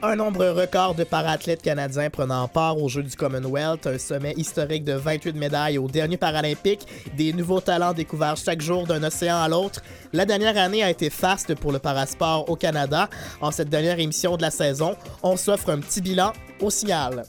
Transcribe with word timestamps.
Un 0.00 0.16
nombre 0.16 0.46
record 0.46 0.94
de 0.94 1.04
para-athlètes 1.04 1.60
canadiens 1.60 2.08
prenant 2.08 2.48
part 2.48 2.80
aux 2.80 2.88
Jeux 2.88 3.02
du 3.02 3.14
Commonwealth, 3.14 3.86
un 3.86 3.98
sommet 3.98 4.32
historique 4.36 4.84
de 4.84 4.94
28 4.94 5.36
médailles 5.36 5.76
au 5.76 5.88
dernier 5.88 6.16
Paralympique, 6.16 6.86
des 7.16 7.32
nouveaux 7.32 7.60
talents 7.60 7.92
découverts 7.92 8.36
chaque 8.36 8.62
jour 8.62 8.86
d'un 8.86 9.02
océan 9.02 9.36
à 9.36 9.48
l'autre. 9.48 9.82
La 10.12 10.24
dernière 10.24 10.56
année 10.56 10.82
a 10.82 10.90
été 10.90 11.10
faste 11.10 11.54
pour 11.56 11.72
le 11.72 11.78
parasport 11.78 12.48
au 12.48 12.56
Canada. 12.56 13.10
En 13.40 13.50
cette 13.50 13.68
dernière 13.68 13.98
émission 13.98 14.36
de 14.36 14.42
la 14.42 14.50
saison, 14.50 14.96
on 15.22 15.36
s'offre 15.36 15.70
un 15.70 15.80
petit 15.80 16.00
bilan 16.00 16.32
au 16.60 16.70
signal. 16.70 17.24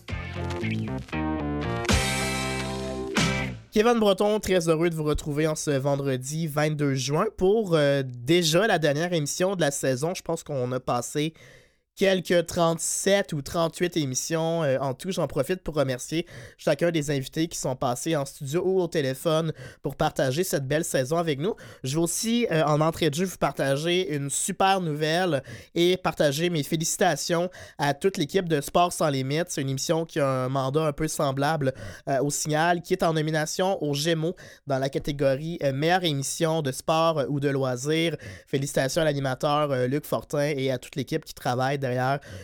Kevin 3.71 3.99
Breton, 3.99 4.39
très 4.39 4.67
heureux 4.67 4.89
de 4.89 4.95
vous 4.95 5.03
retrouver 5.03 5.45
en 5.45 5.53
ce 5.53 5.69
vendredi 5.69 6.47
22 6.47 6.95
juin 6.95 7.27
pour 7.37 7.75
euh, 7.75 8.01
déjà 8.03 8.65
la 8.65 8.79
dernière 8.79 9.13
émission 9.13 9.55
de 9.55 9.61
la 9.61 9.69
saison. 9.69 10.15
Je 10.15 10.23
pense 10.23 10.41
qu'on 10.41 10.71
a 10.71 10.79
passé 10.79 11.35
quelques 11.99 12.45
37 12.45 13.33
ou 13.33 13.41
38 13.41 13.97
émissions 13.97 14.63
euh, 14.63 14.77
en 14.79 14.93
tout. 14.93 15.11
J'en 15.11 15.27
profite 15.27 15.61
pour 15.61 15.75
remercier 15.75 16.25
chacun 16.57 16.91
des 16.91 17.11
invités 17.11 17.49
qui 17.49 17.59
sont 17.59 17.75
passés 17.75 18.15
en 18.15 18.25
studio 18.25 18.63
ou 18.63 18.79
au 18.79 18.87
téléphone 18.87 19.51
pour 19.83 19.97
partager 19.97 20.45
cette 20.45 20.65
belle 20.65 20.85
saison 20.85 21.17
avec 21.17 21.39
nous. 21.39 21.55
Je 21.83 21.95
vais 21.95 22.01
aussi, 22.01 22.47
euh, 22.51 22.63
en 22.63 22.79
entrée 22.79 23.09
de 23.09 23.15
jeu, 23.15 23.25
vous 23.25 23.35
partager 23.35 24.15
une 24.15 24.29
super 24.29 24.79
nouvelle 24.79 25.43
et 25.75 25.97
partager 25.97 26.49
mes 26.49 26.63
félicitations 26.63 27.49
à 27.77 27.93
toute 27.93 28.15
l'équipe 28.15 28.47
de 28.47 28.61
Sport 28.61 28.93
sans 28.93 29.09
limites. 29.09 29.47
C'est 29.49 29.61
une 29.61 29.69
émission 29.69 30.05
qui 30.05 30.21
a 30.21 30.45
un 30.45 30.49
mandat 30.49 30.85
un 30.85 30.93
peu 30.93 31.09
semblable 31.09 31.73
euh, 32.07 32.23
au 32.23 32.29
Signal, 32.29 32.81
qui 32.81 32.93
est 32.93 33.03
en 33.03 33.11
nomination 33.11 33.83
aux 33.83 33.93
Gémeaux 33.93 34.37
dans 34.67 34.79
la 34.79 34.87
catégorie 34.87 35.59
meilleure 35.73 36.05
émission 36.05 36.61
de 36.61 36.71
sport 36.71 37.25
ou 37.27 37.41
de 37.41 37.49
loisirs. 37.49 38.15
Félicitations 38.47 39.01
à 39.01 39.05
l'animateur 39.05 39.87
Luc 39.87 40.05
Fortin 40.05 40.53
et 40.55 40.71
à 40.71 40.77
toute 40.77 40.95
l'équipe 40.95 41.25
qui 41.25 41.33
travaille 41.33 41.77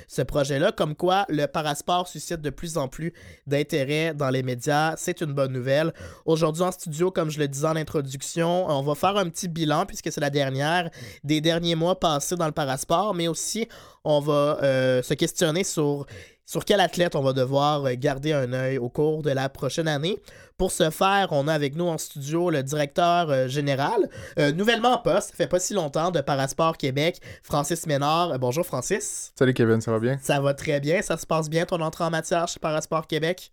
ce 0.08 0.22
projet-là. 0.22 0.72
Comme 0.72 0.96
quoi, 0.96 1.26
le 1.30 1.46
parasport 1.46 2.08
suscite 2.08 2.42
de 2.42 2.50
plus 2.50 2.78
en 2.78 2.88
plus 2.88 3.14
d'intérêt 3.48 4.14
dans 4.14 4.30
les 4.30 4.44
médias. 4.44 4.96
C'est 4.98 5.22
une 5.22 5.34
bonne 5.34 5.54
nouvelle. 5.54 5.94
Aujourd'hui 6.26 6.64
en 6.64 6.72
studio, 6.72 7.12
comme 7.12 7.30
je 7.30 7.40
le 7.40 7.48
disais 7.48 7.68
en 7.68 7.76
introduction, 7.76 8.68
on 8.68 8.82
va 8.82 8.96
faire 8.96 9.18
un 9.18 9.30
petit 9.30 9.48
bilan 9.48 9.86
puisque 9.86 10.12
c'est 10.12 10.22
la 10.22 10.30
dernière 10.30 10.90
des 11.24 11.42
derniers 11.42 11.76
mois 11.76 12.00
passés 12.00 12.36
dans 12.36 12.46
le 12.46 12.52
parasport, 12.52 13.14
mais 13.14 13.28
aussi 13.28 13.68
on 14.04 14.20
va 14.20 14.60
euh, 14.62 15.02
se 15.02 15.14
questionner 15.14 15.64
sur 15.64 16.06
sur 16.46 16.64
quel 16.64 16.80
athlète 16.80 17.16
on 17.16 17.22
va 17.22 17.34
devoir 17.34 17.86
euh, 17.86 17.94
garder 17.98 18.34
un 18.34 18.54
œil 18.54 18.78
au 18.78 18.90
cours 18.90 19.24
de 19.24 19.32
la 19.32 19.50
prochaine 19.50 19.88
année? 19.88 20.20
Pour 20.58 20.72
ce 20.72 20.90
faire, 20.90 21.30
on 21.32 21.48
a 21.48 21.54
avec 21.54 21.76
nous 21.76 21.86
en 21.86 21.98
studio 21.98 22.50
le 22.50 22.64
directeur 22.64 23.30
euh, 23.30 23.48
général, 23.48 24.10
euh, 24.40 24.52
nouvellement 24.52 24.94
en 24.94 24.98
poste, 25.00 25.30
ça 25.32 25.36
fait 25.36 25.48
pas 25.48 25.60
si 25.60 25.74
longtemps, 25.74 26.12
de 26.12 26.22
Parasport 26.22 26.78
Québec, 26.78 27.20
Francis 27.42 27.88
Ménard. 27.88 28.38
bonjour 28.40 28.66
Francis. 28.66 29.34
Salut 29.38 29.54
Kevin, 29.54 29.82
ça 29.82 29.92
va 29.92 30.00
bien? 30.00 30.18
Ça 30.22 30.40
va 30.40 30.54
très 30.54 30.80
bien, 30.80 31.02
ça 31.02 31.18
se 31.18 31.26
passe 31.26 31.50
bien 31.50 31.66
ton 31.66 31.82
entrée 31.82 32.04
en 32.04 32.12
matière 32.12 32.48
chez 32.48 32.60
Parasport 32.60 33.08
Québec? 33.08 33.52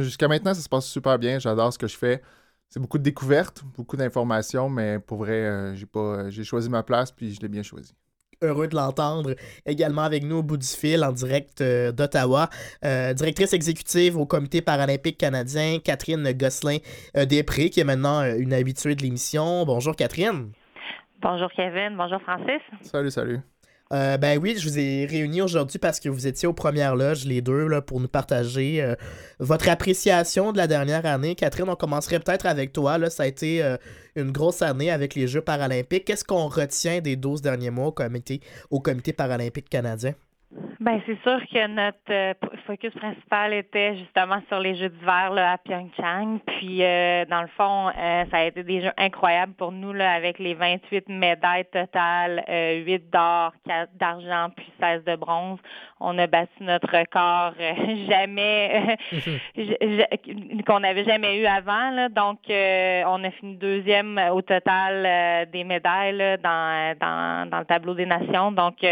Jusqu'à 0.00 0.28
maintenant, 0.28 0.52
ça 0.52 0.60
se 0.60 0.68
passe 0.68 0.86
super 0.86 1.18
bien, 1.18 1.38
j'adore 1.38 1.72
ce 1.72 1.78
que 1.78 1.86
je 1.86 1.96
fais. 1.96 2.22
C'est 2.68 2.80
beaucoup 2.80 2.98
de 2.98 3.02
découvertes, 3.02 3.62
beaucoup 3.76 3.96
d'informations, 3.96 4.68
mais 4.68 4.98
pour 4.98 5.18
vrai, 5.18 5.76
j'ai 5.76 5.86
pas 5.86 6.30
j'ai 6.30 6.42
choisi 6.42 6.70
ma 6.70 6.82
place 6.82 7.12
puis 7.12 7.34
je 7.34 7.40
l'ai 7.40 7.48
bien 7.48 7.62
choisi 7.62 7.94
heureux 8.42 8.68
de 8.68 8.76
l'entendre 8.76 9.34
également 9.66 10.02
avec 10.02 10.24
nous 10.24 10.36
au 10.36 10.42
bout 10.42 10.56
du 10.56 10.66
fil 10.66 11.04
en 11.04 11.12
direct 11.12 11.60
euh, 11.60 11.92
d'Ottawa. 11.92 12.48
Euh, 12.84 13.14
directrice 13.14 13.52
exécutive 13.52 14.16
au 14.16 14.26
Comité 14.26 14.62
paralympique 14.62 15.18
canadien, 15.18 15.78
Catherine 15.82 16.32
Gosselin-Després, 16.32 17.70
qui 17.70 17.80
est 17.80 17.84
maintenant 17.84 18.20
euh, 18.20 18.36
une 18.38 18.52
habituée 18.52 18.94
de 18.94 19.02
l'émission. 19.02 19.64
Bonjour 19.64 19.96
Catherine. 19.96 20.52
Bonjour 21.20 21.50
Kevin, 21.52 21.96
bonjour 21.96 22.20
Francis. 22.22 22.62
Salut, 22.82 23.10
salut. 23.10 23.40
Euh, 23.92 24.16
ben 24.16 24.38
oui, 24.38 24.56
je 24.56 24.68
vous 24.68 24.78
ai 24.78 25.04
réunis 25.04 25.42
aujourd'hui 25.42 25.78
parce 25.78 26.00
que 26.00 26.08
vous 26.08 26.26
étiez 26.26 26.48
aux 26.48 26.54
premières 26.54 26.96
loges, 26.96 27.26
les 27.26 27.42
deux, 27.42 27.68
pour 27.82 28.00
nous 28.00 28.08
partager 28.08 28.82
euh, 28.82 28.94
votre 29.38 29.68
appréciation 29.68 30.52
de 30.52 30.56
la 30.56 30.66
dernière 30.66 31.04
année. 31.04 31.34
Catherine, 31.34 31.68
on 31.68 31.76
commencerait 31.76 32.18
peut-être 32.18 32.46
avec 32.46 32.72
toi. 32.72 32.96
Là. 32.96 33.10
Ça 33.10 33.24
a 33.24 33.26
été 33.26 33.62
euh, 33.62 33.76
une 34.16 34.32
grosse 34.32 34.62
année 34.62 34.90
avec 34.90 35.14
les 35.14 35.28
Jeux 35.28 35.42
paralympiques. 35.42 36.06
Qu'est-ce 36.06 36.24
qu'on 36.24 36.48
retient 36.48 37.00
des 37.00 37.16
12 37.16 37.42
derniers 37.42 37.70
mois 37.70 37.92
au 38.70 38.80
comité 38.80 39.12
paralympique 39.12 39.68
canadien? 39.68 40.14
Ben 40.80 41.00
c'est 41.06 41.18
sûr 41.22 41.40
que 41.50 41.66
notre 41.68 41.96
euh, 42.10 42.34
focus 42.66 42.92
principal 42.94 43.54
était 43.54 43.96
justement 43.96 44.42
sur 44.48 44.58
les 44.58 44.74
Jeux 44.74 44.90
d'hiver 44.90 45.32
à 45.36 45.56
Pyeongchang. 45.58 46.40
Puis 46.46 46.82
euh, 46.82 47.24
dans 47.26 47.40
le 47.40 47.48
fond, 47.56 47.88
euh, 47.88 48.24
ça 48.30 48.38
a 48.38 48.44
été 48.44 48.62
des 48.62 48.82
jeux 48.82 48.92
incroyables 48.98 49.54
pour 49.54 49.72
nous 49.72 49.92
là, 49.92 50.12
avec 50.12 50.38
les 50.38 50.54
28 50.54 51.08
médailles 51.08 51.64
totales, 51.72 52.44
8 52.48 53.10
d'or, 53.10 53.52
4 53.66 53.96
d'argent, 53.96 54.48
puis 54.56 54.70
16 54.80 55.04
de 55.04 55.16
bronze. 55.16 55.58
On 56.00 56.18
a 56.18 56.26
battu 56.26 56.52
notre 56.60 56.88
record 56.88 57.54
jamais 58.10 58.98
qu'on 60.66 60.80
n'avait 60.80 61.04
jamais 61.04 61.38
eu 61.38 61.46
avant. 61.46 61.90
Là. 61.92 62.08
Donc 62.08 62.40
on 62.48 63.24
a 63.24 63.30
fini 63.38 63.56
deuxième 63.56 64.20
au 64.32 64.42
total 64.42 65.48
des 65.50 65.64
médailles 65.64 66.38
dans, 66.42 66.96
dans, 66.98 67.48
dans 67.48 67.58
le 67.60 67.64
tableau 67.64 67.94
des 67.94 68.06
nations. 68.06 68.52
Donc 68.52 68.84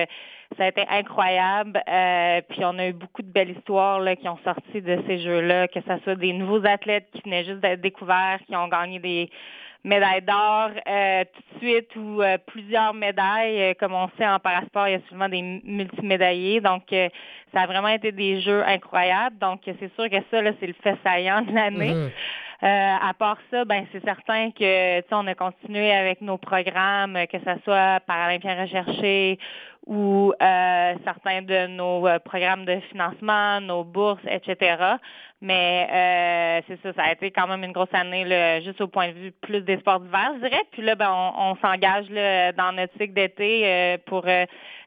ça 0.56 0.64
a 0.64 0.68
été 0.68 0.84
incroyable. 0.88 1.82
Euh, 1.88 2.40
puis 2.48 2.64
on 2.64 2.78
a 2.78 2.88
eu 2.88 2.92
beaucoup 2.92 3.22
de 3.22 3.30
belles 3.30 3.56
histoires 3.56 4.00
là, 4.00 4.16
qui 4.16 4.28
ont 4.28 4.38
sorti 4.44 4.82
de 4.82 4.98
ces 5.06 5.20
jeux-là, 5.20 5.68
que 5.68 5.80
ce 5.80 5.98
soit 6.02 6.16
des 6.16 6.32
nouveaux 6.32 6.64
athlètes 6.66 7.06
qui 7.12 7.22
venaient 7.22 7.44
juste 7.44 7.60
d'être 7.60 7.80
découverts, 7.80 8.40
qui 8.46 8.56
ont 8.56 8.68
gagné 8.68 8.98
des 8.98 9.30
médailles 9.84 10.22
d'or 10.22 10.70
euh, 10.86 11.24
tout 11.24 11.42
de 11.54 11.58
suite 11.58 11.96
ou 11.96 12.20
euh, 12.20 12.36
plusieurs 12.46 12.92
médailles. 12.92 13.74
comme 13.76 13.94
on 13.94 14.10
sait, 14.18 14.26
en 14.26 14.38
parasport, 14.38 14.88
il 14.88 14.92
y 14.92 14.96
a 14.96 15.00
souvent 15.08 15.28
des 15.28 15.40
multimédaillés. 15.64 16.60
Donc, 16.60 16.82
ça 16.90 17.62
a 17.62 17.66
vraiment 17.66 17.88
été 17.88 18.12
des 18.12 18.40
jeux 18.40 18.62
incroyables. 18.66 19.38
Donc, 19.38 19.60
c'est 19.64 19.94
sûr 19.94 20.10
que 20.10 20.18
ça, 20.30 20.42
là, 20.42 20.50
c'est 20.58 20.66
le 20.66 20.74
fait 20.82 20.96
saillant 21.04 21.42
de 21.42 21.54
l'année. 21.54 21.94
Mm-hmm. 21.94 23.08
à 23.08 23.14
part 23.14 23.38
ça, 23.50 23.64
ben 23.64 23.86
c'est 23.90 24.04
certain 24.04 24.50
que 24.50 25.14
on 25.14 25.26
a 25.26 25.34
continué 25.34 25.92
avec 25.92 26.20
nos 26.20 26.36
programmes, 26.36 27.18
que 27.32 27.38
ce 27.38 27.62
soit 27.64 28.00
Paralympiens 28.00 28.60
recherchés 28.60 29.38
ou 29.86 30.32
euh, 30.40 30.94
certains 31.04 31.42
de 31.42 31.66
nos 31.66 32.06
euh, 32.06 32.18
programmes 32.18 32.64
de 32.64 32.80
financement, 32.90 33.60
nos 33.60 33.84
bourses, 33.84 34.24
etc. 34.26 34.96
Mais 35.42 35.88
euh, 35.90 36.62
c'est 36.68 36.82
ça, 36.82 36.92
ça 36.94 37.08
a 37.08 37.12
été 37.12 37.30
quand 37.30 37.46
même 37.46 37.64
une 37.64 37.72
grosse 37.72 37.92
année, 37.92 38.60
juste 38.62 38.80
au 38.82 38.88
point 38.88 39.08
de 39.08 39.14
vue 39.14 39.32
plus 39.32 39.62
des 39.62 39.78
sports 39.78 40.00
d'hiver, 40.00 40.32
je 40.36 40.46
dirais. 40.46 40.62
Puis 40.72 40.82
là, 40.82 40.94
ben, 40.94 41.10
on, 41.10 41.56
s'engage 41.62 42.08
dans 42.56 42.72
notre 42.72 42.92
cycle 42.98 43.14
d'été 43.14 43.96
pour 44.06 44.26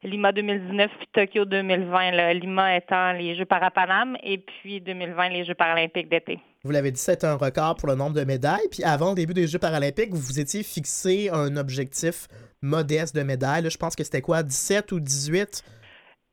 Lima 0.03 0.31
2019 0.31 0.91
puis 0.97 1.07
Tokyo 1.13 1.45
2020. 1.45 2.33
Lima 2.33 2.77
étant 2.77 3.13
les 3.13 3.35
Jeux 3.35 3.45
Parapanam 3.45 4.15
et 4.21 4.37
puis 4.37 4.81
2020 4.81 5.29
les 5.29 5.45
Jeux 5.45 5.55
paralympiques 5.55 6.09
d'été. 6.09 6.39
Vous 6.63 6.71
l'avez 6.71 6.91
dit, 6.91 6.99
c'est 6.99 7.23
un 7.23 7.35
record 7.35 7.75
pour 7.75 7.89
le 7.89 7.95
nombre 7.95 8.15
de 8.15 8.23
médailles. 8.23 8.67
Puis 8.71 8.83
avant 8.83 9.09
le 9.09 9.15
début 9.15 9.33
des 9.33 9.47
Jeux 9.47 9.59
paralympiques, 9.59 10.11
vous 10.11 10.21
vous 10.21 10.39
étiez 10.39 10.63
fixé 10.63 11.29
un 11.31 11.57
objectif 11.57 12.27
modeste 12.61 13.15
de 13.15 13.23
médailles. 13.23 13.69
je 13.69 13.77
pense 13.77 13.95
que 13.95 14.03
c'était 14.03 14.21
quoi, 14.21 14.43
17 14.43 14.91
ou 14.93 14.99
18? 14.99 15.63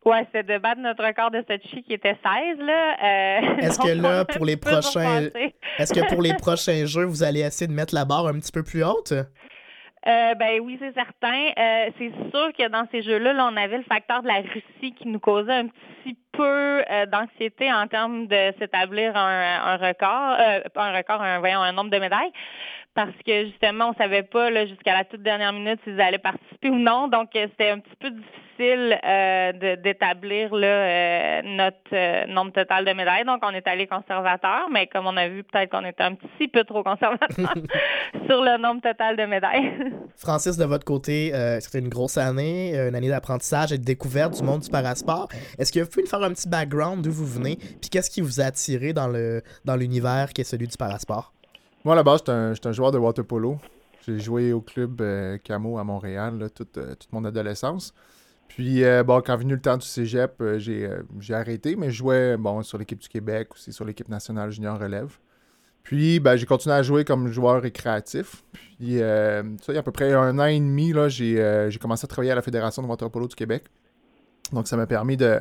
Oui, 0.06 0.16
c'est 0.32 0.46
de 0.46 0.56
battre 0.56 0.80
notre 0.80 1.04
record 1.04 1.30
de 1.30 1.44
Sochi 1.46 1.82
qui 1.82 1.92
était 1.92 2.16
16. 2.24 2.58
Là. 2.58 2.96
Euh, 3.02 3.56
est-ce 3.58 3.78
que 3.78 4.00
là, 4.00 4.24
pour 4.24 4.46
les 4.46 4.56
prochains. 4.56 5.28
Est-ce 5.78 5.92
que 5.92 6.08
pour 6.08 6.22
les 6.22 6.34
prochains 6.38 6.86
jeux, 6.86 7.04
vous 7.04 7.22
allez 7.22 7.40
essayer 7.40 7.66
de 7.66 7.72
mettre 7.72 7.94
la 7.94 8.06
barre 8.06 8.26
un 8.26 8.38
petit 8.38 8.52
peu 8.52 8.62
plus 8.62 8.82
haute? 8.82 9.12
Euh, 9.12 10.34
ben 10.34 10.60
oui, 10.62 10.78
c'est 10.80 10.94
certain. 10.94 11.50
Euh, 11.58 11.90
c'est 11.98 12.12
sûr 12.30 12.52
que 12.58 12.68
dans 12.70 12.86
ces 12.90 13.02
jeux-là, 13.02 13.34
là, 13.34 13.50
on 13.52 13.56
avait 13.56 13.76
le 13.76 13.84
facteur 13.84 14.22
de 14.22 14.28
la 14.28 14.40
Russie 14.40 14.94
qui 14.94 15.06
nous 15.06 15.20
causait 15.20 15.52
un 15.52 15.66
petit 15.66 16.16
peu 16.40 16.82
d'anxiété 17.12 17.72
en 17.72 17.86
termes 17.86 18.26
de 18.26 18.52
s'établir 18.58 19.16
un, 19.16 19.76
record, 19.76 20.36
un 20.76 20.96
record, 20.96 21.22
un, 21.22 21.38
voyons, 21.38 21.60
un 21.60 21.72
nombre 21.72 21.90
de 21.90 21.98
médailles 21.98 22.32
parce 22.94 23.16
que 23.24 23.46
justement, 23.46 23.90
on 23.90 23.94
savait 23.94 24.24
pas 24.24 24.50
jusqu'à 24.66 24.94
la 24.94 25.04
toute 25.04 25.22
dernière 25.22 25.52
minute 25.52 25.78
s'ils 25.84 26.00
allaient 26.00 26.18
participer 26.18 26.70
ou 26.70 26.78
non. 26.78 27.08
Donc, 27.08 27.34
euh, 27.36 27.46
c'était 27.50 27.70
un 27.70 27.78
petit 27.78 27.96
peu 28.00 28.10
difficile 28.10 28.98
euh, 29.04 29.76
d'établir 29.76 30.50
euh, 30.52 31.42
notre 31.44 32.26
nombre 32.26 32.52
total 32.52 32.84
de 32.84 32.92
médailles. 32.92 33.24
Donc, 33.24 33.40
on 33.42 33.50
est 33.50 33.66
allé 33.68 33.86
conservateur, 33.86 34.68
mais 34.72 34.88
comme 34.88 35.06
on 35.06 35.16
a 35.16 35.28
vu, 35.28 35.44
peut-être 35.44 35.70
qu'on 35.70 35.84
était 35.84 36.02
un 36.02 36.14
petit 36.14 36.48
peu 36.48 36.64
trop 36.64 36.82
conservateur 36.82 37.28
sur 38.28 38.42
le 38.42 38.60
nombre 38.60 38.82
total 38.82 39.16
de 39.16 39.24
médailles. 39.24 39.72
Francis, 40.16 40.56
de 40.56 40.64
votre 40.64 40.84
côté, 40.84 41.32
c'était 41.60 41.78
une 41.78 41.88
grosse 41.88 42.18
année, 42.18 42.76
une 42.76 42.94
année 42.94 43.08
d'apprentissage 43.08 43.72
et 43.72 43.78
de 43.78 43.84
découverte 43.84 44.34
du 44.34 44.42
monde 44.42 44.60
du 44.60 44.70
parasport. 44.70 45.28
Est-ce 45.58 45.72
que 45.72 45.80
vous 45.80 45.88
pouvez 45.88 46.02
nous 46.02 46.10
faire 46.10 46.22
un 46.22 46.29
petit 46.32 46.48
background 46.48 47.02
d'où 47.04 47.12
vous 47.12 47.26
venez, 47.26 47.56
puis 47.56 47.90
qu'est-ce 47.90 48.10
qui 48.10 48.20
vous 48.20 48.40
a 48.40 48.44
attiré 48.44 48.92
dans 48.92 49.08
le 49.08 49.42
dans 49.64 49.76
l'univers 49.76 50.32
qui 50.32 50.40
est 50.40 50.44
celui 50.44 50.66
du 50.66 50.76
parasport? 50.76 51.32
Moi, 51.84 51.94
à 51.94 51.96
la 51.96 52.02
base, 52.02 52.20
j'étais 52.20 52.68
un, 52.68 52.72
joueur 52.72 52.92
de 52.92 52.98
water 52.98 53.24
polo. 53.24 53.58
J'ai 54.06 54.18
joué 54.18 54.52
au 54.52 54.60
club 54.60 55.00
euh, 55.00 55.38
Camo 55.42 55.78
à 55.78 55.84
Montréal 55.84 56.50
toute, 56.54 56.76
euh, 56.76 56.94
toute, 56.94 57.10
mon 57.10 57.24
adolescence. 57.24 57.94
Puis, 58.48 58.84
euh, 58.84 59.02
bon, 59.02 59.22
quand 59.24 59.36
venu 59.36 59.54
le 59.54 59.60
temps 59.60 59.78
du 59.78 59.86
cégep, 59.86 60.42
j'ai 60.58 61.34
arrêté, 61.34 61.76
mais 61.76 61.90
je 61.90 61.96
jouais 61.96 62.36
bon, 62.36 62.62
sur 62.62 62.76
l'équipe 62.76 62.98
du 62.98 63.08
Québec, 63.08 63.48
aussi 63.54 63.72
sur 63.72 63.86
l'équipe 63.86 64.08
nationale 64.08 64.50
junior 64.50 64.78
relève. 64.78 65.16
Puis, 65.82 66.20
ben, 66.20 66.36
j'ai 66.36 66.44
continué 66.44 66.74
à 66.74 66.82
jouer 66.82 67.04
comme 67.06 67.28
joueur 67.28 67.62
récréatif. 67.62 68.44
Puis, 68.52 68.98
ça, 68.98 69.42
il 69.68 69.74
y 69.74 69.76
a 69.76 69.80
à 69.80 69.82
peu 69.82 69.92
près 69.92 70.12
un 70.12 70.38
an 70.38 70.46
et 70.46 70.58
demi, 70.60 70.92
j'ai, 71.08 71.68
j'ai 71.70 71.78
commencé 71.78 72.04
à 72.04 72.08
travailler 72.08 72.32
à 72.32 72.34
la 72.34 72.42
Fédération 72.42 72.82
de 72.82 72.88
water-polo 72.88 73.28
du 73.28 73.36
Québec. 73.36 73.64
Donc, 74.52 74.68
ça 74.68 74.76
m'a 74.76 74.86
permis 74.86 75.16
de, 75.16 75.40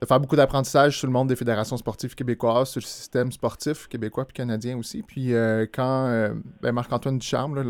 de 0.00 0.06
faire 0.06 0.20
beaucoup 0.20 0.36
d'apprentissage 0.36 0.98
sur 0.98 1.06
le 1.06 1.12
monde 1.12 1.28
des 1.28 1.36
fédérations 1.36 1.76
sportives 1.76 2.14
québécoises, 2.14 2.70
sur 2.70 2.80
le 2.80 2.86
système 2.86 3.32
sportif 3.32 3.88
québécois 3.88 4.26
et 4.28 4.32
canadien 4.32 4.78
aussi. 4.78 5.02
Puis 5.02 5.34
euh, 5.34 5.66
quand 5.72 6.06
euh, 6.06 6.34
ben, 6.62 6.72
Marc-Antoine 6.72 7.18
Ducharme, 7.18 7.60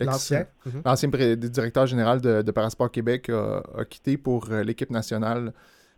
l'ancien 0.00 0.46
mhm. 0.64 1.36
directeur 1.36 1.86
général 1.86 2.20
de, 2.20 2.42
de 2.42 2.50
Parasport 2.50 2.90
Québec, 2.90 3.28
a, 3.28 3.62
quitté 3.88 4.16
pour 4.16 4.50
euh, 4.50 4.62
l'équipe 4.62 4.90
nationale, 4.90 5.52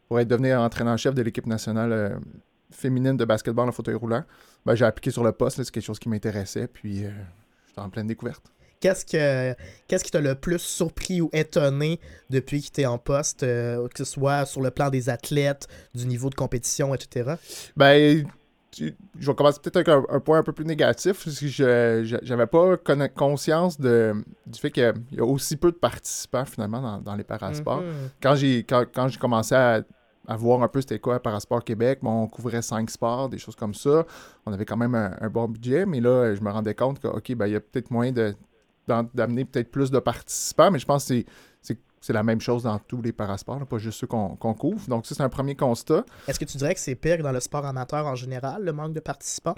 pour 0.08 0.18
être 0.18 0.28
devenu 0.28 0.54
entraîneur-chef 0.54 1.14
de 1.14 1.22
l'équipe 1.22 1.46
nationale 1.46 2.20
féminine 2.70 3.16
de 3.16 3.24
basketball 3.24 3.68
en 3.68 3.72
fauteuil 3.72 3.94
roulant, 3.94 4.24
ben, 4.64 4.74
j'ai 4.74 4.84
appliqué 4.84 5.10
sur 5.10 5.22
le 5.22 5.32
poste. 5.32 5.62
C'est 5.62 5.70
quelque 5.70 5.84
chose 5.84 5.98
qui 5.98 6.08
m'intéressait. 6.08 6.66
Puis 6.66 7.04
j'étais 7.66 7.80
en 7.80 7.90
pleine 7.90 8.06
découverte. 8.08 8.52
Qu'est-ce, 8.80 9.04
que, 9.04 9.54
qu'est-ce 9.88 10.04
qui 10.04 10.10
t'a 10.10 10.20
le 10.20 10.34
plus 10.34 10.58
surpris 10.58 11.20
ou 11.20 11.30
étonné 11.32 11.98
depuis 12.30 12.62
que 12.62 12.70
tu 12.72 12.80
es 12.82 12.86
en 12.86 12.98
poste, 12.98 13.42
euh, 13.42 13.88
que 13.88 13.98
ce 13.98 14.04
soit 14.04 14.44
sur 14.44 14.60
le 14.60 14.70
plan 14.70 14.90
des 14.90 15.08
athlètes, 15.08 15.66
du 15.94 16.06
niveau 16.06 16.28
de 16.28 16.34
compétition, 16.34 16.94
etc.? 16.94 17.36
Ben, 17.76 18.26
je 18.78 18.92
vais 19.18 19.34
commencer 19.34 19.60
peut-être 19.62 19.88
avec 19.88 20.06
un, 20.10 20.20
point 20.20 20.38
un 20.38 20.42
peu 20.42 20.52
plus 20.52 20.64
négatif. 20.64 21.28
Je 21.28 22.28
n'avais 22.28 22.46
pas 22.46 22.76
conscience 23.14 23.80
de, 23.80 24.14
du 24.46 24.58
fait 24.58 24.70
qu'il 24.70 24.92
y 25.12 25.20
a 25.20 25.24
aussi 25.24 25.56
peu 25.56 25.70
de 25.70 25.76
participants 25.76 26.44
finalement 26.44 27.00
dans, 27.00 27.14
les 27.14 27.24
parasports. 27.24 27.80
Mm-hmm. 27.80 28.10
Quand 28.22 28.34
j'ai 28.34 28.64
quand, 28.64 29.08
j'ai 29.08 29.18
commencé 29.18 29.54
à, 29.54 29.82
voir 30.36 30.62
un 30.62 30.68
peu 30.68 30.80
c'était 30.80 30.98
quoi 30.98 31.20
Parasport 31.20 31.62
Québec, 31.62 32.00
on 32.02 32.26
couvrait 32.26 32.60
cinq 32.60 32.90
sports, 32.90 33.28
des 33.28 33.38
choses 33.38 33.54
comme 33.54 33.74
ça. 33.74 34.04
On 34.44 34.52
avait 34.52 34.64
quand 34.64 34.76
même 34.76 34.94
un, 34.94 35.28
bon 35.28 35.48
budget, 35.48 35.86
mais 35.86 36.00
là, 36.00 36.34
je 36.34 36.40
me 36.40 36.50
rendais 36.50 36.74
compte 36.74 36.98
que, 36.98 37.06
OK, 37.06 37.32
ben, 37.34 37.46
il 37.46 37.52
y 37.52 37.56
a 37.56 37.60
peut-être 37.60 37.90
moyen 37.90 38.12
de 38.12 38.34
d'amener 38.86 39.44
peut-être 39.44 39.70
plus 39.70 39.90
de 39.90 39.98
participants, 39.98 40.70
mais 40.70 40.78
je 40.78 40.86
pense 40.86 41.08
que 41.08 41.24
c'est 42.00 42.12
la 42.12 42.22
même 42.22 42.40
chose 42.40 42.62
dans 42.62 42.78
tous 42.78 43.02
les 43.02 43.12
parasports, 43.12 43.66
pas 43.66 43.78
juste 43.78 43.98
ceux 43.98 44.06
qu'on 44.06 44.36
couvre. 44.36 44.86
Donc, 44.88 45.06
ça, 45.06 45.16
c'est 45.16 45.22
un 45.22 45.28
premier 45.28 45.56
constat. 45.56 46.04
Est-ce 46.28 46.38
que 46.38 46.44
tu 46.44 46.56
dirais 46.56 46.72
que 46.72 46.78
c'est 46.78 46.94
pire 46.94 47.16
que 47.16 47.22
dans 47.22 47.32
le 47.32 47.40
sport 47.40 47.66
amateur 47.66 48.06
en 48.06 48.14
général, 48.14 48.62
le 48.62 48.72
manque 48.72 48.92
de 48.92 49.00
participants? 49.00 49.56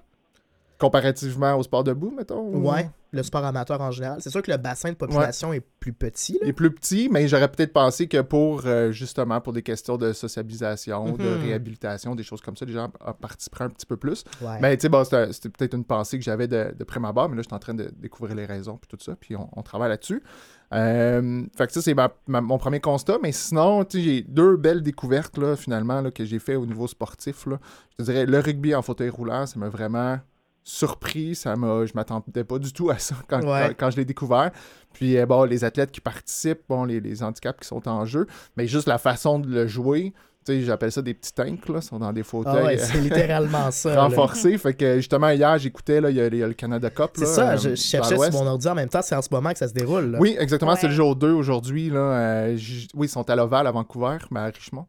Comparativement 0.78 1.56
au 1.56 1.62
sport 1.64 1.82
debout, 1.82 2.12
mettons? 2.16 2.54
Ouais, 2.56 2.88
le 3.10 3.22
sport 3.24 3.44
amateur 3.44 3.80
en 3.80 3.90
général. 3.90 4.18
C'est 4.20 4.30
sûr 4.30 4.42
que 4.42 4.50
le 4.50 4.58
bassin 4.58 4.90
de 4.90 4.96
population 4.96 5.52
est 5.52 5.62
plus 5.80 5.92
petit. 5.92 6.38
Il 6.40 6.48
est 6.48 6.52
plus 6.52 6.70
petit, 6.70 7.08
mais 7.10 7.26
j'aurais 7.26 7.48
peut-être 7.48 7.72
pensé 7.72 8.06
que 8.06 8.20
pour, 8.20 8.62
euh, 8.64 8.92
justement, 8.92 9.40
pour 9.40 9.52
des 9.52 9.62
questions 9.62 9.96
de 9.96 10.12
sociabilisation, 10.12 11.16
de 11.16 11.24
mhm. 11.24 11.40
réhabilitation, 11.42 12.14
des 12.14 12.22
choses 12.22 12.40
comme 12.42 12.56
ça, 12.56 12.64
les 12.64 12.74
gens 12.74 12.90
participeraient 13.20 13.64
un 13.64 13.70
petit 13.70 13.86
peu 13.86 13.96
plus. 13.96 14.24
Mais 14.60 14.76
tu 14.76 14.82
sais, 14.82 14.88
bon, 14.88 15.02
c'était 15.04 15.48
peut-être 15.48 15.74
une 15.74 15.84
pensée 15.84 16.18
que 16.18 16.24
j'avais 16.24 16.46
de, 16.46 16.74
de 16.78 16.84
prime 16.84 17.04
abord, 17.06 17.28
mais 17.28 17.36
là, 17.36 17.42
je 17.42 17.48
suis 17.48 17.56
en 17.56 17.58
train 17.58 17.74
de 17.74 17.90
découvrir 17.96 18.36
les 18.36 18.46
raisons, 18.46 18.76
puis 18.76 18.88
tout 18.88 19.02
ça, 19.02 19.16
puis 19.18 19.34
on, 19.36 19.62
travaille 19.62 19.88
là-dessus. 19.88 20.22
Euh, 20.72 21.42
fait 21.56 21.66
que 21.66 21.72
ça, 21.72 21.82
c'est 21.82 21.96
mon 22.28 22.58
premier 22.58 22.80
constat. 22.80 23.18
Mais 23.22 23.32
sinon, 23.32 23.84
j'ai 23.92 24.22
deux 24.22 24.56
belles 24.56 24.82
découvertes, 24.82 25.38
là, 25.38 25.56
finalement, 25.56 26.00
là, 26.00 26.10
que 26.10 26.24
j'ai 26.24 26.38
fait 26.38 26.56
au 26.56 26.66
niveau 26.66 26.86
sportif. 26.86 27.46
Là. 27.46 27.58
Je 27.90 27.96
te 27.96 28.02
dirais, 28.10 28.26
le 28.26 28.38
rugby 28.38 28.74
en 28.74 28.82
fauteuil 28.82 29.08
roulant, 29.08 29.46
ça 29.46 29.58
m'a 29.58 29.68
vraiment 29.68 30.18
surpris. 30.68 31.34
Ça 31.34 31.56
m'a, 31.56 31.86
je 31.86 31.92
m'attendais 31.94 32.44
pas 32.44 32.58
du 32.58 32.72
tout 32.72 32.90
à 32.90 32.98
ça 32.98 33.16
quand, 33.26 33.40
quand, 33.78 33.90
je 33.90 33.96
l'ai 33.96 34.04
découvert. 34.04 34.50
Puis, 34.92 35.16
euh, 35.16 35.26
bon, 35.26 35.44
les 35.44 35.64
athlètes 35.64 35.90
qui 35.90 36.00
participent, 36.00 36.62
bon, 36.68 36.84
les, 36.84 37.00
les, 37.00 37.22
handicaps 37.22 37.60
qui 37.60 37.66
sont 37.66 37.88
en 37.88 38.04
jeu, 38.04 38.26
mais 38.56 38.66
juste 38.66 38.86
la 38.86 38.98
façon 38.98 39.38
de 39.38 39.48
le 39.48 39.66
jouer. 39.66 40.12
J'appelle 40.46 40.90
ça 40.90 41.02
des 41.02 41.12
petits 41.12 41.34
tanks, 41.34 41.68
là, 41.68 41.82
sont 41.82 41.98
dans 41.98 42.10
des 42.10 42.22
fauteuils. 42.22 42.54
Ah 42.58 42.64
ouais, 42.64 42.78
c'est 42.78 42.96
littéralement 43.00 43.70
ça. 43.70 44.02
renforcés. 44.02 44.56
Fait 44.56 44.72
que 44.72 44.96
justement, 44.96 45.28
hier, 45.28 45.58
j'écoutais, 45.58 45.98
il 45.98 46.16
y, 46.16 46.20
a 46.20 46.28
le 46.30 46.54
Canada 46.54 46.88
Cup. 46.88 47.10
C'est 47.16 47.26
ça, 47.26 47.56
je, 47.56 47.74
cherchais 47.74 48.16
sur 48.16 48.32
mon 48.32 48.46
ordi 48.46 48.66
en 48.66 48.74
même 48.74 48.88
temps, 48.88 49.02
c'est 49.02 49.14
en 49.14 49.20
ce 49.20 49.28
moment 49.30 49.52
que 49.52 49.58
ça 49.58 49.68
se 49.68 49.74
déroule. 49.74 50.16
Oui, 50.18 50.36
exactement, 50.38 50.74
c'est 50.74 50.88
le 50.88 50.94
jour 50.94 51.16
2 51.16 51.30
aujourd'hui. 51.32 51.90
Euh, 51.92 52.56
oui, 52.94 53.06
ils 53.06 53.10
sont 53.10 53.28
à 53.28 53.36
l'Oval 53.36 53.66
à 53.66 53.70
Vancouver, 53.70 54.16
mais 54.30 54.40
à 54.40 54.44
Richmond. 54.46 54.86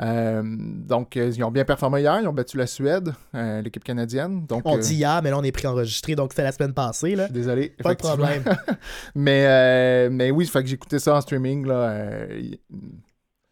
Euh, 0.00 0.42
donc, 0.44 1.16
euh, 1.16 1.30
ils 1.34 1.44
ont 1.44 1.50
bien 1.50 1.64
performé 1.64 2.00
hier. 2.00 2.20
Ils 2.20 2.28
ont 2.28 2.32
battu 2.32 2.56
la 2.56 2.66
Suède, 2.66 3.12
euh, 3.34 3.60
l'équipe 3.60 3.84
canadienne. 3.84 4.46
Donc, 4.46 4.62
on 4.64 4.78
dit 4.78 4.94
hier, 4.94 5.20
mais 5.22 5.30
là, 5.30 5.38
on 5.38 5.42
est 5.42 5.66
enregistré 5.66 6.14
donc 6.14 6.32
c'était 6.32 6.42
la 6.42 6.52
semaine 6.52 6.72
passée. 6.72 7.14
Là. 7.14 7.24
Je 7.24 7.32
suis 7.32 7.40
désolé. 7.40 7.68
Pas 7.82 7.94
de 7.94 7.98
problème. 7.98 8.42
mais, 9.14 10.10
mais 10.10 10.30
oui, 10.30 10.46
fait 10.46 10.64
que 10.64 10.70
écouté 10.70 10.98
ça 10.98 11.16
en 11.16 11.20
streaming 11.20 11.66
là, 11.66 12.26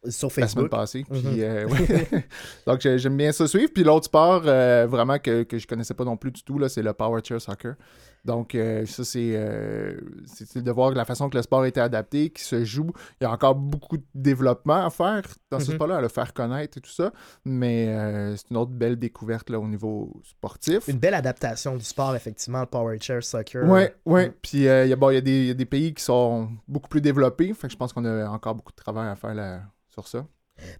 sur 0.09 0.31
Facebook. 0.31 0.41
La 0.41 0.47
semaine 0.47 0.69
passée. 0.69 1.05
Mhm. 1.09 2.21
donc, 2.67 2.81
j'aime 2.81 3.17
bien 3.17 3.31
ça 3.31 3.47
suivre. 3.47 3.71
Puis 3.73 3.83
l'autre 3.83 4.05
sport, 4.05 4.41
vraiment, 4.41 5.19
que, 5.19 5.43
que 5.43 5.57
je 5.57 5.67
connaissais 5.67 5.93
pas 5.93 6.05
non 6.05 6.17
plus 6.17 6.31
du 6.31 6.43
tout, 6.43 6.59
c'est 6.67 6.83
le 6.83 6.93
Power 6.93 7.21
Chair 7.23 7.39
Soccer. 7.39 7.75
Donc, 8.23 8.53
euh, 8.53 8.85
ça, 8.85 9.03
euh, 9.17 9.99
c'est 10.25 10.61
de 10.61 10.71
voir 10.71 10.91
la 10.91 11.05
façon 11.05 11.29
que 11.29 11.37
le 11.37 11.41
sport 11.41 11.61
a 11.61 11.67
été 11.67 11.79
adapté, 11.79 12.29
qui 12.29 12.43
se 12.43 12.63
joue. 12.63 12.91
Il 13.19 13.23
y 13.23 13.27
a 13.27 13.31
encore 13.31 13.55
beaucoup 13.55 13.97
de 13.97 14.05
développement 14.13 14.85
à 14.85 14.89
faire 14.89 15.23
dans 15.49 15.59
ce 15.59 15.69
mhm. 15.69 15.75
sport-là, 15.75 15.97
à 15.97 16.01
le 16.01 16.07
faire 16.07 16.33
connaître 16.33 16.77
et 16.77 16.81
tout 16.81 16.91
ça. 16.91 17.11
Mais 17.45 17.87
euh, 17.87 18.35
c'est 18.35 18.49
une 18.51 18.57
autre 18.57 18.71
belle 18.71 18.97
découverte 18.97 19.49
là, 19.49 19.59
au 19.59 19.67
niveau 19.67 20.21
sportif. 20.23 20.87
Une 20.87 20.99
belle 20.99 21.15
adaptation 21.15 21.75
du 21.75 21.83
sport, 21.83 22.15
effectivement, 22.15 22.61
le 22.61 22.67
Power 22.67 22.97
Chair 22.99 23.23
Soccer. 23.23 23.63
Oui, 23.65 23.81
oui. 24.05 24.27
Mm. 24.27 24.33
Puis, 24.41 24.57
il 24.59 24.63
y, 24.63 24.69
a, 24.69 24.85
y, 24.85 24.93
a 24.93 25.21
des, 25.21 25.55
des 25.55 25.65
pays 25.65 25.93
qui 25.93 26.03
sont 26.03 26.49
beaucoup 26.67 26.89
plus 26.89 27.01
développés. 27.01 27.53
Fait 27.53 27.67
que 27.67 27.73
je 27.73 27.77
pense 27.77 27.91
qu'on 27.91 28.05
a 28.05 28.27
encore 28.29 28.55
beaucoup 28.55 28.71
de 28.71 28.77
travail 28.77 29.09
à 29.09 29.15
faire 29.15 29.33
là, 29.33 29.61
sur 29.89 30.07
ça. 30.07 30.25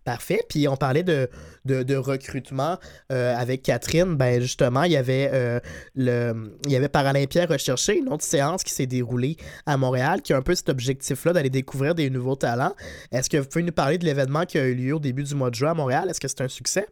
Parfait. 0.03 0.41
Puis 0.49 0.67
on 0.67 0.75
parlait 0.75 1.03
de, 1.03 1.29
de, 1.65 1.95
recrutement 1.95 2.77
euh, 3.11 3.35
avec 3.35 3.63
Catherine. 3.63 4.15
Ben 4.15 4.41
justement, 4.41 4.83
il 4.83 4.91
y 4.91 4.97
avait 4.97 5.29
euh, 5.33 5.59
le 5.95 6.51
il 6.65 6.71
y 6.71 6.75
avait 6.75 6.89
Paralympia 6.89 7.45
recherché, 7.45 7.97
une 7.97 8.09
autre 8.09 8.23
séance 8.23 8.63
qui 8.63 8.73
s'est 8.73 8.87
déroulée 8.87 9.37
à 9.65 9.77
Montréal, 9.77 10.21
qui 10.21 10.33
a 10.33 10.37
un 10.37 10.41
peu 10.41 10.55
cet 10.55 10.69
objectif-là 10.69 11.33
d'aller 11.33 11.49
découvrir 11.49 11.95
des 11.95 12.09
nouveaux 12.09 12.35
talents. 12.35 12.73
Est-ce 13.11 13.29
que 13.29 13.37
vous 13.37 13.47
pouvez 13.47 13.63
nous 13.63 13.71
parler 13.71 13.97
de 13.97 14.05
l'événement 14.05 14.45
qui 14.45 14.57
a 14.57 14.65
eu 14.65 14.75
lieu 14.75 14.95
au 14.95 14.99
début 14.99 15.23
du 15.23 15.35
mois 15.35 15.49
de 15.49 15.55
juin 15.55 15.71
à 15.71 15.73
Montréal? 15.73 16.09
Est-ce 16.09 16.19
que 16.19 16.27
c'est 16.27 16.41
un 16.41 16.47
succès? 16.47 16.87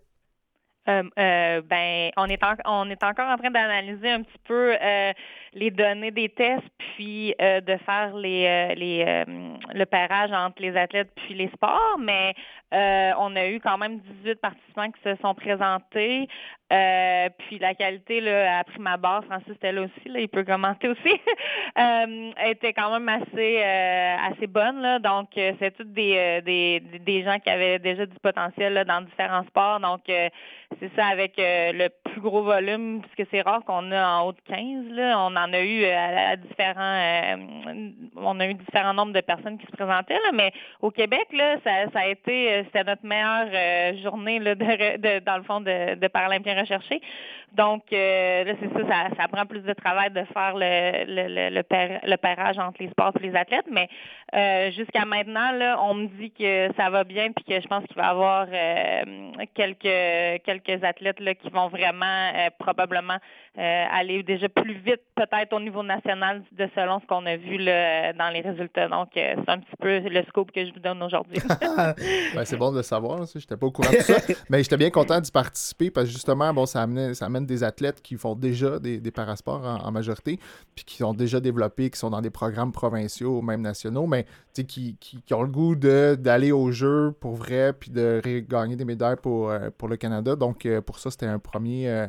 Euh, 0.88 1.62
ben, 1.62 2.12
on 2.18 2.25
est, 2.25 2.39
on 2.65 2.89
est 2.89 3.03
encore 3.03 3.27
en 3.27 3.38
train 3.38 3.51
d'analyser 3.51 4.09
un 4.09 4.24
petit 4.24 4.39
peu 4.45 4.75
les 5.54 5.72
données 5.72 6.12
des 6.12 6.30
tests, 6.30 6.63
puis 6.96 7.34
de 7.40 7.78
faire 7.86 8.16
les, 8.16 8.75
les 8.75 9.25
le 9.74 9.86
pairage 9.86 10.31
entre 10.31 10.62
les 10.62 10.75
athlètes 10.75 11.12
puis 11.16 11.34
les 11.34 11.50
sports, 11.50 11.98
mais 12.00 12.34
euh, 12.74 13.12
on 13.18 13.36
a 13.36 13.48
eu 13.48 13.60
quand 13.60 13.78
même 13.78 14.00
18 14.24 14.36
participants 14.42 14.92
qui 14.92 15.01
se 15.04 15.16
sont 15.22 15.34
présentés. 15.34 16.28
Euh, 16.72 17.30
puis 17.40 17.57
la 17.57 17.74
qualité, 17.74 18.22
là, 18.22 18.60
à 18.60 18.63
prime 18.63 18.88
Francis 19.25 19.50
était 19.56 19.72
là 19.72 19.81
aussi, 19.81 20.07
là, 20.07 20.19
il 20.19 20.30
peut 20.30 20.44
commenter 20.44 20.88
aussi, 20.88 21.19
euh, 21.80 22.31
était 22.46 22.74
quand 22.74 22.91
même 22.91 23.10
assez 23.10 23.60
assez 23.60 24.46
bonne. 24.46 24.82
Là, 24.82 25.00
donc, 25.00 25.29
c'est 25.34 25.75
toutes 25.75 25.94
des, 25.94 26.41
des, 26.46 26.79
des 27.00 27.24
gens 27.24 27.39
qui 27.39 27.50
avaient 27.50 27.79
déjà 27.79 28.06
du 28.06 28.15
potentiel 28.22 28.74
là, 28.74 28.84
dans 28.86 29.01
différents 29.01 29.44
sports. 29.46 29.79
Donc, 29.79 30.01
c'est 30.06 30.96
ça 30.96 31.08
avec 31.08 31.34
le 31.38 31.88
plus 32.03 32.22
gros 32.22 32.44
volume, 32.44 33.01
puisque 33.01 33.29
c'est 33.32 33.41
rare 33.41 33.63
qu'on 33.65 33.91
a 33.91 34.08
en 34.08 34.27
haut 34.27 34.34
de 34.34 34.41
15. 34.48 34.91
Là. 34.91 35.20
On 35.20 35.36
a 35.53 35.62
eu 35.62 35.86
à, 35.86 36.36
différents 36.36 37.38
on 38.15 38.39
a 38.39 38.48
eu 38.48 38.53
différents 38.53 38.93
nombres 38.93 39.13
de 39.13 39.22
personnes 39.22 39.58
qui 39.58 39.65
se 39.65 39.72
présentaient, 39.72 40.15
là, 40.15 40.31
mais 40.34 40.51
au 40.81 40.91
Québec, 40.91 41.27
là, 41.34 41.58
ça, 41.63 42.00
a 42.00 42.08
été 42.08 42.63
c'était 42.65 42.84
notre 42.84 43.05
meilleure 43.05 43.50
euh, 43.53 44.01
journée 44.03 44.39
là, 44.39 44.55
de, 44.55 45.19
dans 45.19 45.38
le 45.38 45.43
fond 45.43 45.62
de, 45.62 46.08
Paralympiens 46.08 46.60
recherchés. 46.60 47.01
Donc 47.53 47.84
euh, 47.91 48.53
c'est 48.60 48.88
ça, 48.88 49.08
ça, 49.17 49.27
prend 49.27 49.46
plus 49.46 49.62
de 49.62 49.74
travail 49.74 50.12
de 50.12 50.24
faire 50.34 50.53
le, 50.55 51.05
le, 51.08 51.50
le, 52.05 52.17
pairage 52.17 52.60
entre 52.60 52.84
les 52.84 52.89
sports 52.89 53.13
et 53.19 53.27
les 53.27 53.36
athlètes, 53.36 53.65
mais 53.72 53.89
euh, 54.36 54.72
jusqu'à 54.72 55.05
maintenant, 55.05 55.51
là, 55.53 55.79
on 55.81 55.96
me 55.96 56.08
dit 56.08 56.31
que 56.31 56.69
ça 56.77 56.89
va 56.89 57.03
bien 57.03 57.31
puis 57.31 57.43
que 57.46 57.60
je 57.60 57.67
pense 57.67 57.84
qu'il 57.86 57.96
va 57.96 58.03
y 58.03 58.10
avoir 58.10 58.48
quelques 59.55 60.43
quelques 60.43 60.84
athlètes 60.84 61.19
là, 61.19 61.34
qui 61.34 61.50
vont 61.50 61.69
vraiment 61.69 62.31
probablement 62.60 63.17
aller 63.58 64.24
déjà 64.24 64.48
plus 64.50 64.75
vite 64.75 65.01
peut-être 65.15 65.53
au 65.53 65.60
niveau 65.60 65.84
national 65.84 66.44
de 66.51 66.70
selon 66.75 67.00
ce 67.00 67.06
qu'on 67.06 67.25
a 67.25 67.36
vu 67.36 67.58
là, 67.58 68.13
dans 68.13 68.29
les 68.29 68.41
résultats. 68.41 68.88
Donc, 68.88 69.10
c'est 69.13 69.50
un 69.50 69.60
petit 69.60 69.75
peu 69.79 70.00
le 70.00 70.24
scope 70.24 70.51
que 70.51 70.65
je 70.65 70.74
vous 70.74 70.79
donne 70.79 71.01
aujourd'hui. 71.03 71.39
Ben, 72.36 72.46
c'est 72.46 72.58
bon 72.58 72.72
de 72.72 72.77
le 72.77 72.84
savoir. 72.84 73.25
Je 73.25 73.38
n'étais 73.38 73.58
pas 73.58 73.65
au 73.65 73.72
courant 73.72 73.91
de 73.91 73.98
ça. 73.98 74.15
Mais 74.50 74.63
j'étais 74.63 74.77
bien 74.77 74.89
content 74.89 75.20
d'y 75.20 75.32
participer 75.32 75.91
parce 75.91 76.08
que 76.08 76.13
justement, 76.13 76.53
bon, 76.53 76.65
ça, 76.65 76.84
amène, 76.84 77.13
ça 77.13 77.25
amène 77.25 77.46
des 77.46 77.63
athlètes 77.63 78.01
qui 78.01 78.15
font 78.15 78.36
déjà 78.36 78.79
des, 78.79 79.00
des 79.00 79.12
parasports 79.12 79.63
en, 79.84 79.91
majorité, 79.91 80.39
puis 80.75 80.86
qui 80.86 80.98
sont 80.98 81.13
déjà 81.13 81.39
développés, 81.39 81.89
qui 81.89 81.98
sont 81.98 82.10
dans 82.10 82.22
des 82.22 82.29
programmes 82.29 82.72
provinciaux, 82.72 83.41
même 83.41 83.62
nationaux, 83.62 84.06
mais 84.06 84.25
qui, 84.53 84.65
qui, 84.65 84.98
qui, 84.98 85.34
ont 85.34 85.41
le 85.41 85.50
goût 85.50 85.75
d'aller 85.75 86.51
au 86.51 86.72
jeu 86.72 87.13
pour 87.20 87.36
vrai, 87.36 87.74
puis 87.74 87.89
de 87.89 88.22
gagner 88.48 88.75
des 88.75 88.86
médailles 88.86 89.18
pour, 89.22 89.50
euh, 89.50 89.70
pour 89.77 89.88
le 89.88 89.98
Canada. 89.98 90.36
Donc, 90.36 90.65
euh, 90.65 90.82
pour 90.82 91.00
ça, 91.00 91.10
c'était 91.10 91.25
un 91.25 91.39
premier. 91.39 92.08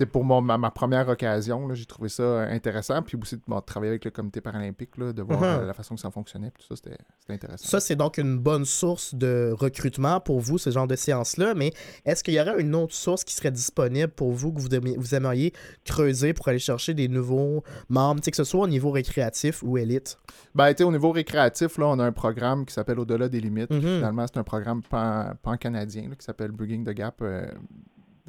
Euh, 0.00 0.06
pour 0.06 0.24
ma, 0.24 0.70
première 0.70 1.08
occasion, 1.08 1.72
j'ai 1.74 1.86
trouvé 1.86 2.08
ça 2.08 2.42
intéressant. 2.42 3.02
Puis 3.02 3.18
aussi 3.20 3.36
de 3.36 3.60
travailler 3.60 3.90
avec 3.90 4.04
le 4.04 4.10
comité 4.10 4.40
paralympique, 4.40 4.98
de 4.98 5.22
voir 5.22 5.42
uh-huh. 5.42 5.66
la 5.66 5.74
façon 5.74 5.94
que 5.94 6.00
ça 6.00 6.10
fonctionnait. 6.10 6.50
Tout 6.50 6.62
ça, 6.62 6.76
c'était 6.76 6.98
intéressant. 7.28 7.66
Ça, 7.66 7.80
c'est 7.80 7.96
donc 7.96 8.18
une 8.18 8.38
bonne 8.38 8.64
source 8.64 9.14
de 9.14 9.54
recrutement 9.56 10.20
pour 10.20 10.40
vous, 10.40 10.58
ce 10.58 10.70
genre 10.70 10.86
de 10.86 10.96
séance-là. 10.96 11.54
Mais 11.54 11.72
est-ce 12.04 12.24
qu'il 12.24 12.34
y 12.34 12.40
aurait 12.40 12.60
une 12.60 12.74
autre 12.74 12.94
source 12.94 13.24
qui 13.24 13.34
serait 13.34 13.50
disponible 13.50 14.08
pour 14.08 14.32
vous, 14.32 14.52
que 14.52 14.60
vous, 14.60 14.68
vous 14.96 15.14
aimeriez 15.14 15.52
creuser 15.84 16.32
pour 16.32 16.48
aller 16.48 16.58
chercher 16.58 16.94
des 16.94 17.08
nouveaux 17.08 17.62
membres, 17.88 18.20
que 18.20 18.36
ce 18.36 18.44
soit 18.44 18.60
au 18.60 18.68
niveau 18.68 18.90
récréatif 18.90 19.62
ou 19.62 19.78
élite? 19.78 20.18
Ben, 20.54 20.74
au 20.80 20.92
niveau 20.92 21.12
récréatif, 21.12 21.78
là, 21.78 21.86
on 21.88 21.98
a 21.98 22.04
un 22.04 22.12
programme 22.12 22.64
qui 22.64 22.74
s'appelle 22.74 22.98
Au-delà 22.98 23.28
des 23.28 23.40
limites. 23.40 23.70
Mm-hmm. 23.70 23.96
Finalement, 23.96 24.26
c'est 24.26 24.38
un 24.38 24.44
programme 24.44 24.82
pan-canadien 24.82 26.10
qui 26.18 26.24
s'appelle 26.24 26.50
Bridging 26.52 26.84
the 26.84 26.90
Gap. 26.90 27.16
Euh, 27.22 27.46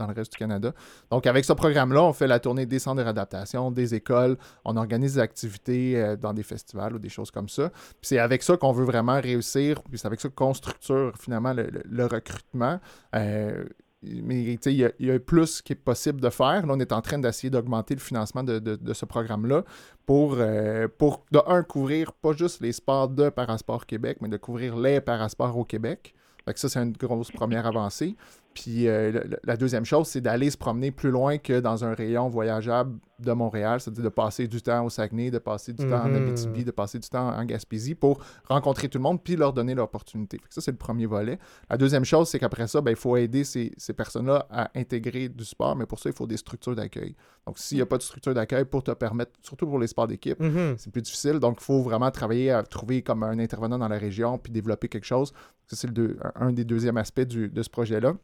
dans 0.01 0.08
le 0.08 0.13
reste 0.13 0.31
du 0.31 0.38
Canada. 0.38 0.74
Donc, 1.10 1.27
avec 1.27 1.46
ce 1.46 1.53
programme-là, 1.53 2.03
on 2.03 2.13
fait 2.13 2.27
la 2.27 2.39
tournée 2.39 2.65
des 2.65 2.79
centres 2.79 2.98
de 2.98 3.03
réadaptation, 3.03 3.72
des 3.72 3.96
écoles, 3.96 4.38
on 4.65 4.75
organise 4.77 5.15
des 5.15 5.20
activités 5.20 5.96
euh, 5.96 6.15
dans 6.15 6.34
des 6.34 6.43
festivals 6.43 6.96
ou 6.96 7.00
des 7.00 7.10
choses 7.10 7.31
comme 7.31 7.50
ça. 7.50 7.70
Puis 7.70 8.10
c'est 8.10 8.20
avec 8.20 8.43
ça 8.43 8.58
qu'on 8.58 8.72
veut 8.72 8.86
vraiment 8.86 9.20
réussir, 9.20 9.81
puis 9.84 9.98
c'est 9.98 10.08
avec 10.08 10.20
ça 10.20 10.29
qu'on 10.29 10.53
structure 10.53 11.13
finalement 11.17 11.53
le, 11.53 12.05
recrutement. 12.05 12.79
Euh, 13.15 13.63
mais 14.03 14.58
il 14.65 14.93
y, 15.00 15.12
a 15.12 15.20
plus 15.20 15.62
qui 15.62 15.74
est 15.74 15.75
possible 15.75 16.20
de 16.20 16.29
faire. 16.31 16.65
Là, 16.65 16.74
on 16.74 16.79
est 16.79 16.91
en 16.91 17.01
train 17.01 17.20
d'essayer 17.20 17.51
d'augmenter 17.51 17.93
le 17.93 18.00
financement 18.00 18.43
de, 18.43 18.93
ce 18.93 19.05
programme-là 19.05 19.63
pour, 20.08 20.38
euh, 20.39 20.88
pour, 20.98 21.24
de 21.31 21.39
un, 21.46 21.62
couvrir 21.62 22.12
pas 22.13 22.34
juste 22.34 22.62
les 22.62 22.72
sports 22.72 23.10
de 23.10 23.29
Parasport 23.29 23.86
Québec, 23.86 24.17
mais 24.20 24.27
de 24.27 24.38
couvrir 24.38 24.75
les 24.75 25.01
parasports 25.01 25.55
au 25.55 25.65
Québec. 25.65 26.15
Ça, 26.55 26.70
c'est 26.70 26.81
une 26.81 26.93
grosse 26.93 27.31
première 27.31 27.65
avancée. 27.65 28.15
Puis 28.53 28.88
euh, 28.88 29.24
la 29.43 29.55
deuxième 29.55 29.86
chose, 29.86 30.08
c'est 30.08 30.22
d'aller 30.22 30.50
se 30.50 30.58
promener 30.58 30.91
plus 30.91 31.12
loin 31.12 31.38
que 31.38 31.60
dans 31.60 31.86
un 31.86 31.93
rayon 31.93 32.27
voyageable 32.27 32.98
de 33.20 33.31
Montréal, 33.31 33.79
c'est-à-dire 33.79 34.03
de 34.03 34.10
passer 34.10 34.48
du 34.48 34.62
temps 34.62 34.84
au 34.84 34.89
Saguenay, 34.89 35.31
de 35.31 35.38
passer 35.38 35.74
du 35.74 35.88
temps 35.88 36.03
en 36.03 36.10
mhm. 36.10 36.15
Abitibi, 36.15 36.65
de 36.65 36.72
passer 36.72 37.00
du 37.00 37.08
temps 37.08 37.29
en 37.29 37.46
Gaspésie 37.46 37.96
pour 37.96 38.20
rencontrer 38.46 38.89
tout 38.89 38.98
le 38.98 39.03
monde 39.03 39.24
puis 39.24 39.36
leur 39.36 39.53
donner 39.53 39.75
l'opportunité. 39.75 40.39
Ça, 40.50 40.60
c'est 40.60 40.72
le 40.72 40.77
premier 40.77 41.05
volet. 41.05 41.38
La 41.70 41.77
deuxième 41.77 42.03
chose, 42.03 42.29
c'est 42.29 42.39
qu'après 42.39 42.67
ça, 42.67 42.81
ben, 42.81 42.91
il 42.91 42.98
faut 42.98 43.15
aider 43.15 43.43
ces, 43.43 43.72
personnes-là 43.96 44.48
à 44.50 44.72
intégrer 44.75 45.29
du 45.29 45.46
sport, 45.46 45.75
mais 45.75 45.86
pour 45.86 46.00
ça, 46.00 46.10
il 46.10 46.15
faut 46.15 46.27
des 46.27 46.38
structures 46.38 46.75
d'accueil. 46.75 47.15
Donc, 47.46 47.58
s'il 47.60 47.77
n'y 47.77 47.81
a 47.81 47.86
pas 47.86 47.98
de 47.98 48.03
structure 48.03 48.34
d'accueil 48.34 48.65
pour 48.65 48.84
te 48.84 48.91
permettre, 48.91 49.31
surtout 49.41 49.67
pour 49.67 49.79
les 49.79 49.88
sports 49.88 50.08
d'équipe, 50.08 50.39
mhm. 50.39 50.75
c'est 50.77 50.91
plus 50.91 51.01
difficile. 51.01 51.39
Donc, 51.39 51.58
il 51.60 51.63
faut 51.63 51.81
vraiment 51.81 52.10
travailler 52.12 52.51
à 52.51 52.63
trouver 52.63 53.01
comme 53.01 53.24
un 53.24 53.38
intervenant 53.39 53.77
dans 53.77 53.88
la 53.88 53.98
région 53.98 54.38
puis 54.38 54.51
développer 54.51 54.88
quelque 54.88 55.05
chose. 55.05 55.31
Ça, 55.67 55.75
c'est 55.75 55.89
un 56.36 56.51
des 56.51 56.65
deuxièmes 56.65 56.98
aspects 56.98 57.22
de 57.22 57.62
ce 57.62 57.70
projet-là. 57.70 58.15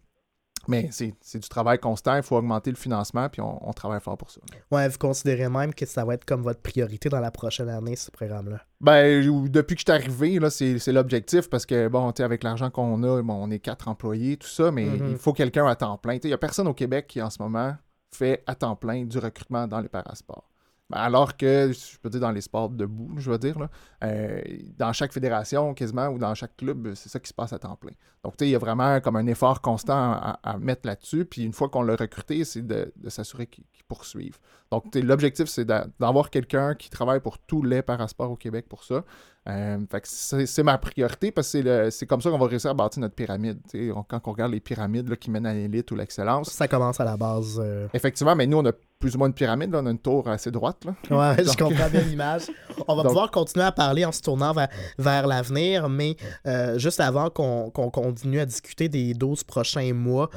Mais 0.67 0.89
c'est 0.91 1.39
du 1.39 1.49
travail 1.49 1.79
constant, 1.79 2.15
il 2.15 2.23
faut 2.23 2.35
augmenter 2.35 2.69
le 2.69 2.75
financement, 2.75 3.29
puis 3.29 3.41
on, 3.41 3.73
travaille 3.73 4.01
fort 4.01 4.17
pour 4.17 4.31
ça. 4.31 4.41
Ouais, 4.71 4.87
vous 4.89 4.97
considérez 4.97 5.49
même 5.49 5.73
que 5.73 5.85
ça 5.85 6.03
va 6.03 6.15
être 6.15 6.25
comme 6.25 6.41
votre 6.41 6.61
priorité 6.61 7.09
dans 7.09 7.19
la 7.19 7.31
prochaine 7.31 7.69
année, 7.69 7.95
ce 7.95 8.11
programme-là? 8.11 8.59
Ben, 8.81 9.23
depuis 9.49 9.75
que 9.75 9.81
je 9.81 9.91
suis 9.91 10.01
arrivé, 10.01 10.39
là, 10.39 10.49
c'est 10.49 10.91
l'objectif, 10.91 11.49
parce 11.49 11.65
que, 11.65 11.87
bon, 11.87 12.09
avec 12.09 12.43
l'argent 12.43 12.69
qu'on 12.69 13.03
a, 13.03 13.21
bon, 13.21 13.33
on 13.33 13.51
est 13.51 13.59
quatre 13.59 13.87
employés, 13.87 14.37
tout 14.37 14.47
ça, 14.47 14.71
mais 14.71 14.85
mm-hmm. 14.85 15.11
il 15.11 15.17
faut 15.17 15.33
quelqu'un 15.33 15.67
à 15.67 15.75
temps 15.75 15.97
plein. 15.97 16.15
Il 16.15 16.27
n'y 16.27 16.33
a 16.33 16.37
personne 16.37 16.67
au 16.67 16.73
Québec 16.73 17.07
qui, 17.07 17.21
en 17.21 17.29
ce 17.29 17.41
moment, 17.41 17.75
fait 18.11 18.43
à 18.47 18.55
temps 18.55 18.75
plein 18.75 19.05
du 19.05 19.17
recrutement 19.17 19.67
dans 19.67 19.79
les 19.79 19.89
parasports. 19.89 20.49
Alors 20.91 21.35
que, 21.35 21.73
je 21.73 21.97
peux 21.99 22.09
dire, 22.09 22.21
dans 22.21 22.31
les 22.31 22.39
sports 22.39 22.69
debout, 22.69 23.11
je 23.17 23.29
veux 23.29 23.37
dire, 23.37 23.59
là, 23.59 23.69
euh, 24.05 24.41
dans 24.77 24.93
chaque 24.93 25.11
fédération, 25.11 25.73
quasiment, 25.73 26.07
ou 26.07 26.17
dans 26.17 26.33
chaque 26.33 26.55
club, 26.55 26.93
c'est 26.95 27.09
ça 27.09 27.19
qui 27.19 27.27
se 27.27 27.33
passe 27.33 27.51
à 27.51 27.59
temps 27.59 27.75
plein. 27.75 27.91
Donc, 28.23 28.35
il 28.39 28.47
y 28.47 28.55
a 28.55 28.57
vraiment 28.57 29.01
comme 29.01 29.17
un 29.17 29.27
effort 29.27 29.61
constant 29.61 30.13
à, 30.41 30.57
mettre 30.59 30.87
là-dessus. 30.87 31.25
Puis, 31.25 31.43
une 31.43 31.51
fois 31.51 31.67
qu'on 31.67 31.81
l'a 31.81 31.97
recruté, 31.97 32.45
c'est 32.45 32.65
de, 32.65 32.93
s'assurer 33.09 33.47
qu'il 33.47 33.65
poursuive. 33.89 34.37
Donc, 34.71 34.95
l'objectif, 34.95 35.47
c'est 35.47 35.65
d'avoir 35.65 36.29
quelqu'un 36.29 36.73
qui 36.73 36.89
travaille 36.89 37.19
pour 37.19 37.37
tous 37.37 37.63
les 37.63 37.81
parasports 37.81 38.31
au 38.31 38.37
Québec 38.37 38.67
pour 38.69 38.85
ça. 38.85 39.03
Euh, 39.47 39.77
c'est 40.03 40.63
ma 40.63 40.77
priorité 40.77 41.31
parce 41.31 41.53
que 41.53 41.89
c'est 41.89 42.05
comme 42.05 42.21
ça 42.21 42.29
qu'on 42.29 42.37
va 42.37 42.47
réussir 42.47 42.71
à 42.71 42.73
bâtir 42.73 43.01
notre 43.01 43.15
pyramide. 43.15 43.59
quand 44.07 44.19
on 44.25 44.31
regarde 44.31 44.51
les 44.51 44.59
pyramides 44.59 45.15
qui 45.17 45.31
mènent 45.31 45.45
à 45.45 45.53
l'élite 45.53 45.89
ou 45.91 45.95
l'excellence. 45.95 46.49
Ça 46.49 46.67
commence 46.67 46.99
à 46.99 47.05
la 47.05 47.15
base. 47.15 47.59
Euh. 47.63 47.87
Effectivement, 47.93 48.35
mais 48.35 48.45
nous, 48.45 48.57
on 48.57 48.65
a 48.65 48.71
plus 48.99 49.13
ou 49.13 49.19
moins 49.19 49.27
une 49.27 49.33
pyramide, 49.33 49.73
on 49.75 49.85
a 49.85 49.91
une 49.91 49.99
tour 49.99 50.27
assez 50.27 50.49
droite. 50.49 50.83
Là. 50.83 50.93
Ouais, 51.15 51.43
je 51.43 51.55
comprends 51.55 51.87
bien 51.87 52.01
l'image. 52.09 52.47
On 52.87 52.95
va 52.95 53.03
pouvoir 53.03 53.29
continuer 53.29 53.65
à 53.65 53.71
parler 53.71 54.03
en 54.05 54.11
se 54.11 54.21
tournant 54.21 54.53
vers, 54.97 55.27
l'avenir, 55.27 55.87
mais 55.87 56.15
euh, 56.47 56.79
juste 56.79 56.99
avant 56.99 57.29
qu'on 57.29 57.69
continue 57.69 58.39
à 58.39 58.45
discuter 58.45 58.89
des 58.89 59.13
12 59.13 59.43
prochains 59.43 59.93
mois 59.93 60.29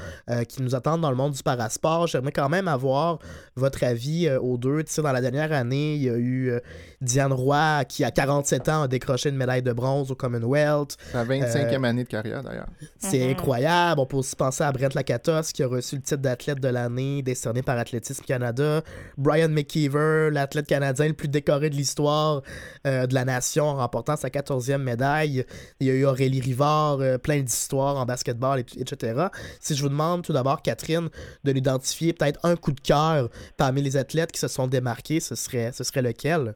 qui 0.49 0.63
nous 0.63 0.75
attendent 0.75 1.01
dans 1.01 1.11
le 1.11 1.17
monde 1.17 1.33
du 1.33 1.43
parasport, 1.43 2.07
j'aimerais 2.07 2.33
quand 2.33 2.49
même 2.49 2.69
avoir 2.69 3.19
votre 3.57 3.83
avis 3.83 4.31
aux 4.31 4.59
deux. 4.59 4.85
Dans 4.99 5.13
la 5.13 5.21
dernière 5.21 5.53
année, 5.53 5.95
il 5.95 6.03
y 6.03 6.11
a 6.11 6.17
eu 6.17 6.53
Diane 7.01 7.33
Roy 7.33 7.85
qui, 7.87 8.05
à 8.05 8.11
47 8.11 8.69
ans, 8.69 8.83
a 8.83 8.89
décroché 9.01 9.31
une 9.31 9.37
médaille 9.37 9.63
de 9.63 9.73
bronze 9.73 10.11
au 10.11 10.15
Commonwealth. 10.15 10.97
Sa 11.13 11.25
25e 11.25 11.85
année 11.85 12.05
de 12.05 12.09
carrière, 12.09 12.43
d'ailleurs. 12.43 12.69
C'est 12.99 13.19
mm-hmm. 13.19 13.31
incroyable. 13.31 14.01
On 14.01 14.07
peut 14.07 14.19
aussi 14.19 14.37
penser 14.37 14.63
à 14.63 14.71
Brent 14.73 14.95
Lakatos 14.95 15.53
qui 15.53 15.63
a 15.63 15.67
reçu 15.67 15.97
le 15.97 16.03
titre 16.03 16.21
d'athlète 16.21 16.61
de 16.61 16.69
l'année 16.69 17.23
décerné 17.23 17.63
par 17.63 17.79
Athlétisme 17.79 18.25
Canada. 18.25 18.83
Brian 19.17 19.49
McKeever, 19.49 20.31
l'athlète 20.31 20.67
canadien 20.67 21.09
le 21.09 21.15
plus 21.15 21.29
décoré 21.29 21.71
de 21.71 21.75
l'histoire 21.75 22.43
euh, 22.87 23.07
de 23.07 23.15
la 23.15 23.25
nation 23.25 23.65
en 23.65 23.77
remportant 23.77 24.17
sa 24.17 24.29
14e 24.29 24.79
médaille. 24.79 25.45
Il 25.81 25.87
y 25.87 25.91
a 25.91 25.95
eu 25.95 26.05
Aurélie 26.05 26.41
Rivard, 26.41 27.01
euh, 27.01 27.19
plein 27.19 27.41
d'histoires 27.41 27.97
en 27.97 28.05
basketball, 28.05 28.61
etc. 28.61 29.29
Si 29.61 29.75
je 29.75 29.83
vous 29.83 29.89
demande 29.89 30.23
tout 30.23 30.33
d'abord, 30.33 30.63
Catherine, 30.63 31.09
de 31.45 31.53
l'identifier 31.53 32.13
peut-être 32.13 32.41
un 32.43 32.57
coup 32.57 32.73
de 32.73 32.81
cœur 32.81 33.29
parmi 33.57 33.83
les 33.83 33.97
athlètes 33.97 34.33
qui 34.33 34.41
se 34.41 34.49
sont 34.49 34.67
démarqués, 34.67 35.21
ce 35.21 35.35
serait, 35.35 35.73
ce 35.73 35.85
serait 35.85 36.03
lequel? 36.03 36.55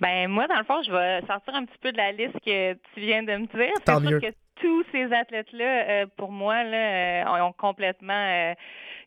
Ben 0.00 0.28
moi, 0.28 0.46
dans 0.46 0.58
le 0.58 0.64
fond, 0.64 0.82
je 0.82 0.92
vais 0.92 1.26
sortir 1.26 1.54
un 1.54 1.64
petit 1.64 1.78
peu 1.80 1.92
de 1.92 1.96
la 1.96 2.12
liste 2.12 2.38
que 2.44 2.74
tu 2.74 3.00
viens 3.00 3.22
de 3.22 3.36
me 3.36 3.46
dire. 3.46 3.72
Tant 3.84 4.00
mieux. 4.00 4.20
que 4.20 4.26
tous 4.56 4.84
ces 4.92 5.12
athlètes-là, 5.12 5.88
euh, 5.88 6.06
pour 6.16 6.32
moi, 6.32 6.64
là, 6.64 7.44
ont 7.44 7.52
complètement 7.52 8.54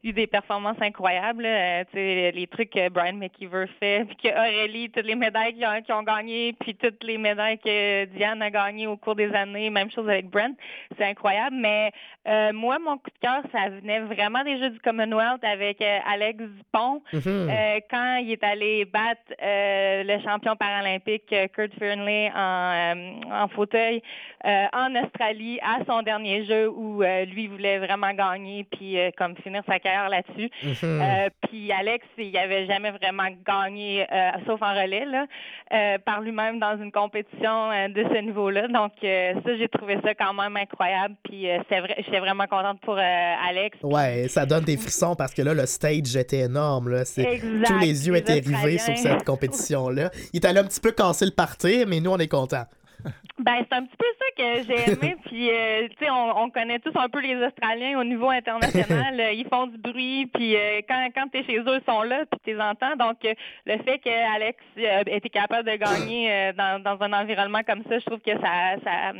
eu 0.04 0.14
des 0.14 0.28
performances 0.28 0.82
incroyables. 0.82 1.46
Euh, 1.46 1.84
les 1.94 2.48
trucs 2.48 2.70
que 2.70 2.90
Brian 2.90 3.14
McKeever 3.14 3.66
fait, 3.80 4.06
puis 4.08 4.16
que 4.16 4.30
Aurélie, 4.30 4.90
toutes 4.90 5.06
les 5.06 5.16
médailles 5.16 5.54
qu'ils 5.54 5.66
ont, 5.66 6.00
ont 6.00 6.04
gagnées, 6.04 6.54
puis 6.60 6.76
toutes 6.76 7.04
les 7.04 7.18
médailles 7.18 7.58
que 7.58 8.06
Diane 8.06 8.42
a 8.42 8.50
gagnées 8.50 8.88
au 8.88 8.96
cours 8.96 9.16
des 9.16 9.34
années, 9.34 9.70
même 9.70 9.92
chose 9.92 10.08
avec 10.08 10.30
Brent, 10.30 10.56
c'est 10.98 11.06
incroyable. 11.06 11.58
Mais 11.60 11.92
euh, 12.28 12.54
moi, 12.54 12.80
mon 12.80 12.98
coup 12.98 13.10
de 13.10 13.28
cœur, 13.28 13.42
ça 13.52 13.70
venait 13.70 14.00
vraiment 14.02 14.44
des 14.44 14.58
Jeux 14.60 14.70
du 14.70 14.80
Commonwealth 14.80 15.44
avec 15.44 15.82
euh, 15.82 16.00
Alex 16.08 16.38
Dupont, 16.40 17.02
mm-hmm. 17.14 17.82
quand 17.90 18.18
il 18.18 18.32
est 18.32 18.44
allé 18.44 18.86
battre 18.86 19.20
le 19.42 20.24
champion 20.24 20.56
paralympique 20.56 21.34
Kurt 21.54 21.74
Fernley 21.78 22.32
en, 22.36 23.20
en 23.32 23.48
fauteuil 23.50 24.02
en 24.44 24.96
Australie 24.96 25.60
à 25.62 25.84
son 25.86 26.02
dernier 26.02 26.46
jeu 26.46 26.70
où 26.70 27.02
lui 27.02 27.48
voulait 27.48 27.80
vraiment 27.80 28.14
gagner 28.14 28.66
puis 28.66 28.98
comme 29.18 29.36
finir 29.38 29.64
sa 29.68 29.80
carrière 29.80 29.89
là-dessus. 30.10 30.50
Mhm. 30.64 31.02
Euh, 31.02 31.30
puis 31.48 31.72
Alex, 31.72 32.06
il 32.18 32.32
n'avait 32.32 32.68
jamais 32.68 32.92
vraiment 32.92 33.30
gagné, 33.46 34.06
euh, 34.12 34.32
sauf 34.46 34.62
en 34.62 34.74
relais, 34.74 35.06
là, 35.06 35.26
euh, 35.74 35.98
par 36.00 36.22
lui-même 36.22 36.60
dans 36.60 36.78
une 36.82 36.92
compétition 36.92 37.70
de 37.90 38.04
ce 38.04 38.22
niveau-là. 38.22 38.68
Donc 38.68 38.92
ça, 39.02 39.56
j'ai 39.58 39.70
trouvé 39.70 39.98
ça 40.04 40.14
quand 40.16 40.34
même 40.34 40.56
incroyable. 40.58 41.16
Puis 41.24 41.48
c'est 41.70 41.80
vrai, 41.80 41.96
j'étais 42.06 42.20
vraiment 42.20 42.48
contente 42.48 42.80
pour 42.82 42.98
Alex. 42.98 43.78
Ouais, 43.84 44.28
ça 44.28 44.46
donne 44.46 44.64
des 44.64 44.78
frissons 44.78 45.16
parce 45.16 45.34
que 45.34 45.42
là, 45.42 45.54
le 45.54 45.66
stage 45.66 46.16
était 46.16 46.42
énorme. 46.42 46.90
Là. 46.90 47.04
tous 47.06 47.78
les 47.80 48.08
yeux 48.08 48.16
étaient 48.16 48.40
rivés 48.40 48.78
sur 48.78 48.98
cette 48.98 49.24
compétition-là. 49.24 50.10
Il 50.34 50.42
est 50.42 50.46
allé 50.46 50.60
un 50.60 50.66
petit 50.66 50.82
peu 50.82 50.92
casser 50.92 51.26
le 51.26 51.32
parti, 51.32 51.86
mais 51.88 52.00
nous, 52.00 52.12
on 52.12 52.18
est 52.18 52.28
contents. 52.28 52.66
Ben, 53.40 53.66
c'est 53.70 53.78
un 53.78 53.86
petit 53.86 53.96
peu 53.96 54.06
ça 54.20 54.26
que 54.36 54.64
j'ai 54.68 54.92
aimé. 54.92 55.16
Puis, 55.26 55.50
euh, 55.50 55.88
tu 55.88 55.96
sais, 56.04 56.12
on, 56.12 56.44
on, 56.44 56.50
connaît 56.50 56.80
tous 56.80 56.92
un 56.96 57.08
peu 57.08 57.22
les 57.22 57.36
Australiens 57.38 57.98
au 57.98 58.04
niveau 58.04 58.30
international. 58.30 59.18
Euh, 59.18 59.32
ils 59.34 59.48
font 59.48 59.68
du 59.68 59.78
bruit. 59.78 60.26
Puis, 60.34 60.58
euh, 60.58 60.82
quand, 60.88 61.08
quand 61.16 61.30
tu 61.30 61.40
es 61.40 61.44
chez 61.46 61.60
eux, 61.60 61.80
ils 61.80 61.86
sont 61.90 62.04
là. 62.04 62.26
Puis, 62.30 62.40
tu 62.44 62.54
les 62.54 62.60
entends. 62.60 62.98
Donc, 62.98 63.18
le 63.24 63.78
fait 63.84 64.00
qu'Alex 64.00 64.60
était 64.76 65.30
capable 65.30 65.70
de 65.70 65.78
gagner 65.78 66.52
dans, 66.58 66.84
dans 66.84 67.02
un 67.02 67.14
environnement 67.14 67.62
comme 67.66 67.84
ça, 67.84 68.00
je 68.00 68.06
trouve 68.06 68.20
que 68.20 68.38
ça, 68.42 68.76
ça, 68.84 69.14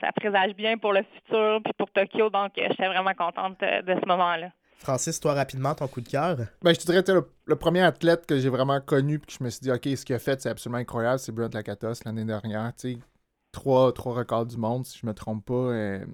ça 0.00 0.12
présage 0.16 0.54
bien 0.56 0.76
pour 0.76 0.92
le 0.92 1.02
futur. 1.14 1.60
Puis, 1.62 1.72
pour 1.78 1.90
Tokyo. 1.90 2.28
Donc, 2.28 2.52
j'étais 2.56 2.88
vraiment 2.88 3.14
contente 3.14 3.60
de 3.60 3.94
ce 3.94 4.06
moment-là. 4.08 4.48
Francis, 4.78 5.20
toi, 5.20 5.34
rapidement, 5.34 5.74
ton 5.74 5.86
coup 5.86 6.00
de 6.00 6.08
cœur? 6.08 6.36
Ben, 6.62 6.74
je 6.74 6.80
te 6.80 6.86
dirais, 6.86 7.04
le, 7.06 7.28
le, 7.44 7.56
premier 7.56 7.82
athlète 7.82 8.24
que 8.24 8.38
j'ai 8.38 8.48
vraiment 8.48 8.80
connu 8.80 9.18
puis 9.18 9.26
que 9.26 9.38
je 9.38 9.44
me 9.44 9.50
suis 9.50 9.60
dit, 9.60 9.70
OK, 9.70 9.84
ce 9.84 10.06
qu'il 10.06 10.16
a 10.16 10.18
fait, 10.18 10.40
c'est 10.40 10.48
absolument 10.48 10.78
incroyable, 10.78 11.18
c'est 11.18 11.32
Brent 11.32 11.52
Lakatos 11.52 12.02
l'année 12.06 12.24
dernière. 12.24 12.72
Tu 12.78 12.94
sais, 12.94 12.98
trois, 13.52 13.92
trois 13.92 14.14
records 14.14 14.46
du 14.46 14.56
monde, 14.56 14.86
si 14.86 14.98
je 14.98 15.06
me 15.06 15.14
trompe 15.14 15.44
pas, 15.44 15.54
euh, 15.54 16.04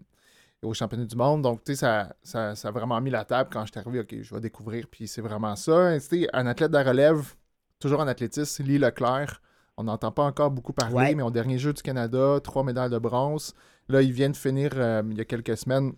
au 0.62 0.74
championnat 0.74 1.04
du 1.04 1.16
monde. 1.16 1.42
Donc, 1.42 1.64
tu 1.64 1.72
sais, 1.72 1.80
ça, 1.80 2.16
ça, 2.22 2.54
ça, 2.54 2.68
a 2.68 2.70
vraiment 2.70 3.00
mis 3.00 3.10
la 3.10 3.24
table 3.24 3.50
quand 3.52 3.64
je 3.66 3.72
suis 3.72 3.80
arrivé. 3.80 4.00
OK, 4.00 4.14
je 4.20 4.34
vais 4.34 4.40
découvrir, 4.40 4.86
puis 4.88 5.06
c'est 5.08 5.20
vraiment 5.20 5.56
ça. 5.56 5.98
Tu 6.00 6.28
un 6.32 6.46
athlète 6.46 6.70
de 6.70 6.76
la 6.76 6.84
relève, 6.84 7.34
toujours 7.78 8.00
en 8.00 8.08
athlétisme, 8.08 8.64
Lee 8.64 8.78
Leclerc. 8.78 9.40
On 9.76 9.84
n'entend 9.84 10.10
pas 10.10 10.24
encore 10.24 10.50
beaucoup 10.50 10.72
parler, 10.72 11.14
mais 11.14 11.22
au 11.22 11.30
dernier 11.30 11.58
jeu 11.58 11.72
du 11.72 11.82
Canada, 11.82 12.40
trois 12.42 12.64
médailles 12.64 12.90
de 12.90 12.98
bronze. 12.98 13.54
Là, 13.88 14.00
il 14.00 14.12
vient 14.12 14.30
de 14.30 14.36
finir 14.36 14.72
euh, 14.76 15.02
il 15.10 15.18
y 15.18 15.20
a 15.20 15.24
quelques 15.26 15.56
semaines 15.56 15.92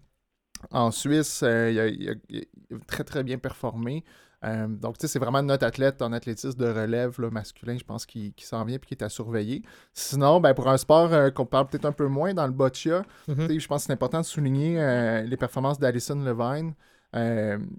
en 0.72 0.90
Suisse. 0.90 1.42
Euh, 1.44 1.70
il, 1.70 2.10
a, 2.10 2.78
très, 2.88 3.04
très 3.04 3.22
bien 3.22 3.38
performé. 3.38 4.04
Euh, 4.44 4.68
donc, 4.68 4.98
tu 4.98 5.02
sais, 5.02 5.12
c'est 5.12 5.18
vraiment 5.18 5.42
notre 5.42 5.66
athlète 5.66 6.00
en 6.00 6.12
athlétisme 6.12 6.58
de 6.58 6.66
relève 6.66 7.18
masculin, 7.32 7.76
je 7.76 7.84
pense, 7.84 8.06
qui, 8.06 8.34
s'en 8.38 8.64
vient 8.64 8.76
et 8.76 8.80
qui 8.80 8.94
est 8.94 9.02
à 9.02 9.08
surveiller. 9.08 9.62
Sinon, 9.92 10.40
ben, 10.40 10.54
pour 10.54 10.68
un 10.68 10.78
sport 10.78 11.12
euh, 11.12 11.30
qu'on 11.30 11.46
parle 11.46 11.66
peut-être 11.66 11.86
un 11.86 11.92
peu 11.92 12.06
moins 12.06 12.34
dans 12.34 12.46
le 12.46 12.52
boccia, 12.52 13.02
mm-hmm. 13.28 13.58
je 13.58 13.66
pense 13.66 13.82
que 13.82 13.86
c'est 13.86 13.92
important 13.92 14.20
de 14.20 14.26
souligner 14.26 14.80
euh, 14.80 15.22
les 15.22 15.36
performances 15.36 15.78
d'Alison 15.78 16.16
Levine, 16.16 16.74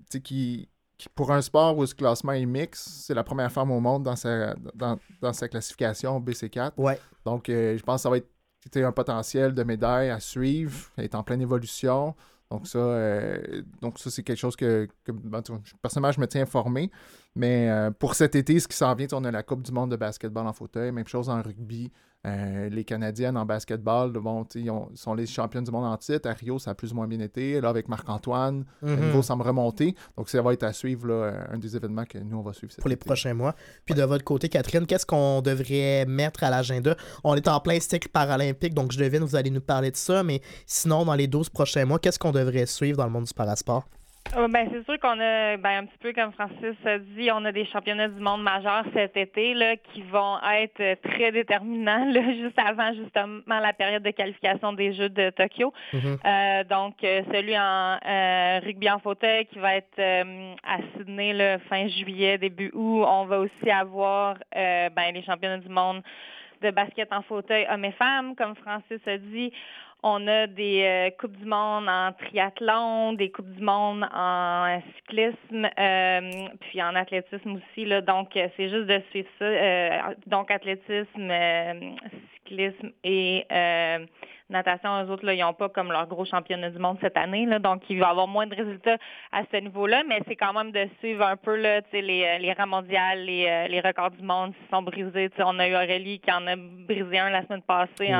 qui, 0.10 0.70
qui, 0.98 1.10
pour 1.16 1.32
un 1.32 1.42
sport 1.42 1.78
où 1.78 1.86
ce 1.86 1.96
classement 1.96 2.34
est 2.34 2.46
mix, 2.46 3.04
c'est 3.06 3.14
la 3.14 3.24
première 3.24 3.52
femme 3.52 3.72
au 3.72 3.80
monde 3.80 4.04
dans 4.04 4.18
sa, 4.18 4.54
dans, 4.76 5.00
dans 5.22 5.34
sa 5.34 5.48
classification 5.48 6.20
BC4. 6.20 6.74
Ouais. 6.78 7.00
Donc, 7.24 7.46
je 7.48 7.82
pense 7.84 7.98
que 7.98 8.02
ça 8.02 8.10
va 8.10 8.18
être 8.18 8.28
un 8.76 8.92
potentiel 8.92 9.54
de 9.54 9.64
médaille 9.64 10.10
à 10.10 10.20
suivre. 10.20 10.90
Elle 10.98 11.06
est 11.06 11.16
en 11.16 11.24
pleine 11.24 11.42
évolution. 11.42 12.16
Donc 12.52 12.68
ça, 12.68 12.80
euh, 12.80 13.62
donc 13.80 14.00
ça 14.00 14.10
c'est 14.10 14.24
quelque 14.24 14.38
chose 14.38 14.56
que, 14.56 14.88
ben, 15.08 15.44
personnellement, 15.82 16.12
je 16.12 16.20
me 16.20 16.28
tiens 16.28 16.42
informé. 16.42 16.90
Mais 17.36 17.70
euh, 17.70 17.92
pour 17.92 18.16
cet 18.16 18.36
été, 18.36 18.60
ce 18.60 18.68
qui 18.68 18.76
s'en 18.76 18.94
vient, 18.96 19.08
on 19.12 19.24
a 19.24 19.32
la 19.32 19.44
Coupe 19.44 19.62
du 19.62 19.72
monde 19.72 19.92
de 19.92 19.96
basketball 19.96 20.48
en 20.48 20.54
fauteuil, 20.54 20.92
même 20.92 21.08
chose 21.08 21.30
en 21.30 21.42
rugby. 21.42 21.92
Euh, 22.28 22.68
les 22.68 22.84
Canadiennes 22.84 23.38
en 23.38 23.46
basketball, 23.46 24.12
bon, 24.12 24.46
ils 24.54 24.70
sont 24.96 25.14
les 25.14 25.26
championnes 25.26 25.64
du 25.64 25.72
monde 25.72 25.86
en 25.86 25.96
titre. 25.96 26.30
À 26.30 26.34
Rio, 26.34 26.60
ça 26.60 26.72
a 26.72 26.76
plus 26.76 26.92
ou 26.92 26.96
moins 26.96 27.08
bien 27.08 27.20
été. 27.22 27.62
Là, 27.62 27.70
avec 27.70 27.88
Marc-Antoine, 27.88 28.66
le 28.82 28.96
mhm. 28.96 29.06
niveau 29.06 29.22
semble 29.22 29.44
remonter. 29.44 29.96
Donc, 30.18 30.30
ça 30.30 30.42
va 30.42 30.52
être 30.52 30.64
à 30.64 30.74
suivre, 30.74 31.08
là, 31.08 31.48
un 31.50 31.58
des 31.58 31.78
événements 31.78 32.04
que 32.04 32.18
nous, 32.18 32.38
on 32.38 32.42
va 32.42 32.52
suivre. 32.52 32.74
Pour 32.78 32.90
les 32.90 32.98
prochains 32.98 33.34
mois. 33.34 33.56
Puis 33.86 33.96
de 33.96 34.04
votre 34.04 34.26
côté, 34.26 34.50
Catherine, 34.50 34.86
qu'est-ce 34.86 35.06
qu'on 35.06 35.42
devrait 35.42 36.06
mettre 36.06 36.44
à 36.44 36.50
l'agenda? 36.50 36.96
On 37.24 37.36
est 37.36 37.48
en 37.48 37.60
plein 37.62 37.80
cycle 37.80 38.10
paralympique, 38.10 38.74
donc 38.74 38.92
je 38.92 39.00
devine, 39.00 39.24
vous 39.24 39.38
allez 39.38 39.50
nous 39.50 39.62
parler 39.62 39.92
de 39.92 39.98
ça. 39.98 40.22
Mais 40.22 40.42
sinon, 40.66 41.06
dans 41.06 41.16
les 41.16 41.28
12 41.28 41.50
prochains 41.50 41.86
mois, 41.86 42.00
qu'est-ce 42.00 42.20
qu'on 42.20 42.34
devrait 42.34 42.66
suivre 42.66 42.98
dans 42.98 43.06
le 43.06 43.12
monde 43.12 43.26
du 43.26 43.34
parasport? 43.34 43.88
Euh, 44.38 44.48
ben, 44.48 44.70
c'est 44.72 44.84
sûr 44.84 45.00
qu'on 45.00 45.20
a, 45.20 45.58
ben, 45.58 45.84
un 45.84 45.86
petit 45.86 45.98
peu 45.98 46.14
comme 46.14 46.32
Francis 46.34 46.76
a 46.86 47.00
dit, 47.00 47.30
on 47.34 47.44
a 47.46 47.52
des 47.52 47.66
championnats 47.66 48.08
du 48.08 48.22
monde 48.22 48.44
majeurs 48.44 48.84
cet 48.94 49.18
été 49.18 49.56
là, 49.56 49.76
qui 49.76 50.04
vont 50.04 50.38
être 50.54 51.02
très 51.02 51.32
déterminants 51.32 52.06
là, 52.12 52.34
juste 52.34 52.60
avant 52.60 52.94
justement 52.94 53.42
la 53.48 53.74
période 53.74 54.04
de 54.04 54.12
qualification 54.12 54.74
des 54.74 54.94
Jeux 54.94 55.10
de 55.10 55.32
Tokyo. 55.32 55.74
Mm-hmm. 55.94 56.18
Euh, 56.26 56.64
donc, 56.66 57.04
euh, 57.04 57.24
celui 57.32 57.58
en 57.58 57.98
rugby 58.64 58.90
en 58.90 59.00
fauteuil 59.00 59.46
qui 59.48 59.58
va 59.58 59.76
être 59.76 60.00
à 60.00 60.78
Sydney 60.96 61.34
le 61.34 61.58
fin 61.68 61.88
juillet, 61.88 62.38
début 62.38 62.72
août. 62.74 63.06
On 63.08 63.26
va 63.26 63.40
aussi 63.40 63.72
avoir 63.72 64.36
ben, 64.54 65.12
les 65.14 65.24
championnats 65.24 65.58
du 65.58 65.70
monde 65.70 66.04
de 66.62 66.72
basket 66.72 67.12
en 67.14 67.22
fauteuil 67.22 67.66
hommes 67.70 67.86
et 67.86 67.92
femmes, 67.94 68.36
comme 68.36 68.56
Francis 68.56 69.00
a 69.08 69.18
dit. 69.18 69.52
On 70.02 70.28
a 70.28 70.48
des 70.48 70.84
euh, 70.84 71.10
Coupes 71.20 71.36
du 71.36 71.46
monde 71.46 71.90
en 71.90 72.14
triathlon, 72.14 73.14
des 73.14 73.32
Coupes 73.32 73.52
du 73.52 73.62
monde 73.62 74.08
en 74.14 74.82
cyclisme, 74.96 75.68
euh, 75.78 76.32
puis 76.62 76.82
en 76.82 76.96
athlétisme 76.96 77.56
aussi. 77.56 77.84
Là, 77.84 78.00
donc, 78.00 78.38
euh, 78.38 78.48
c'est 78.56 78.70
juste 78.70 78.86
de 78.86 79.02
suivre 79.10 79.28
ça. 79.40 80.14
donc, 80.26 80.52
athlétisme, 80.52 81.34
cyclisme 82.34 82.92
et 83.04 83.46
natation, 84.50 85.04
eux 85.04 85.12
autres, 85.12 85.26
là, 85.26 85.34
ils 85.34 85.42
n'ont 85.42 85.54
pas 85.54 85.68
comme 85.68 85.92
leur 85.92 86.08
gros 86.08 86.26
championnat 86.26 86.70
du 86.70 86.80
monde 86.80 86.98
cette 87.02 87.18
année. 87.18 87.46
Là, 87.46 87.60
donc, 87.60 87.84
il 87.90 88.00
va 88.00 88.08
y 88.08 88.10
avoir 88.10 88.28
moins 88.28 88.48
de 88.48 88.56
résultats 88.56 88.98
à 89.34 89.44
ce 89.52 89.58
niveau-là, 89.58 90.04
mais 90.08 90.22
c'est 90.28 90.38
quand 90.38 90.54
même 90.54 90.72
de 90.72 90.88
suivre 91.00 91.24
un 91.24 91.36
peu 91.36 91.58
là, 91.58 91.82
les, 91.92 92.40
les 92.40 92.54
rangs 92.54 92.68
mondiales, 92.68 93.26
les, 93.26 93.68
les 93.70 93.82
records 93.82 94.12
du 94.12 94.24
monde 94.24 94.54
qui 94.54 94.62
sont 94.72 94.82
brisés. 94.82 95.30
on 95.40 95.60
a 95.60 95.68
eu 95.68 95.76
Aurélie 95.76 96.20
qui 96.20 96.32
en 96.32 96.48
a 96.48 96.56
brisé 96.56 97.20
un 97.20 97.30
la 97.30 97.44
semaine 97.44 97.62
passée 97.62 98.12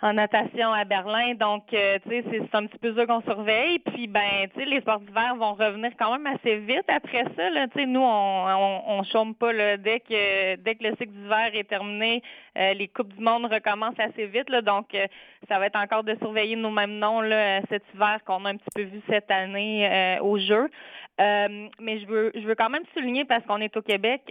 en 0.00 0.12
natation 0.12 0.72
à 0.72 0.84
Berlin. 0.84 1.34
Donc, 1.34 1.64
euh, 1.72 1.98
tu 2.04 2.10
sais, 2.10 2.24
c'est 2.30 2.54
un 2.54 2.66
petit 2.66 2.78
peu 2.78 2.94
ça 2.94 3.06
qu'on 3.06 3.20
surveille. 3.22 3.78
Puis, 3.80 4.06
ben, 4.06 4.48
tu 4.54 4.60
sais, 4.60 4.66
les 4.66 4.80
sports 4.80 5.00
d'hiver 5.00 5.34
vont 5.36 5.54
revenir 5.54 5.90
quand 5.98 6.12
même 6.16 6.26
assez 6.34 6.56
vite 6.58 6.84
après 6.88 7.24
ça. 7.36 7.50
Là. 7.50 7.66
Tu 7.68 7.80
sais, 7.80 7.86
nous, 7.86 8.02
on, 8.02 8.82
on, 8.86 9.02
chôme 9.02 9.34
pas 9.34 9.52
là, 9.52 9.76
dès 9.76 10.00
que 10.00 10.56
dès 10.56 10.74
que 10.76 10.84
le 10.84 10.90
cycle 10.90 11.12
d'hiver 11.12 11.50
est 11.54 11.68
terminé. 11.68 12.22
Euh, 12.56 12.74
les 12.74 12.88
coupes 12.88 13.12
du 13.14 13.22
monde 13.22 13.46
recommencent 13.46 13.98
assez 13.98 14.26
vite. 14.26 14.50
Là, 14.50 14.62
donc, 14.62 14.94
euh, 14.94 15.06
ça 15.48 15.58
va 15.58 15.66
être 15.66 15.78
encore 15.78 16.04
de 16.04 16.16
surveiller 16.16 16.56
nos 16.56 16.70
mêmes 16.70 16.98
noms 16.98 17.20
là, 17.20 17.60
cet 17.68 17.82
hiver 17.94 18.18
qu'on 18.24 18.44
a 18.44 18.50
un 18.50 18.56
petit 18.56 18.70
peu 18.74 18.82
vu 18.82 19.00
cette 19.08 19.30
année 19.30 20.18
au 20.20 20.38
jeu. 20.38 20.68
Mais 21.18 22.00
je 22.00 22.06
veux 22.06 22.32
je 22.34 22.40
veux 22.40 22.54
quand 22.54 22.70
même 22.70 22.84
souligner 22.94 23.24
parce 23.24 23.44
qu'on 23.44 23.60
est 23.60 23.76
au 23.76 23.82
Québec, 23.82 24.22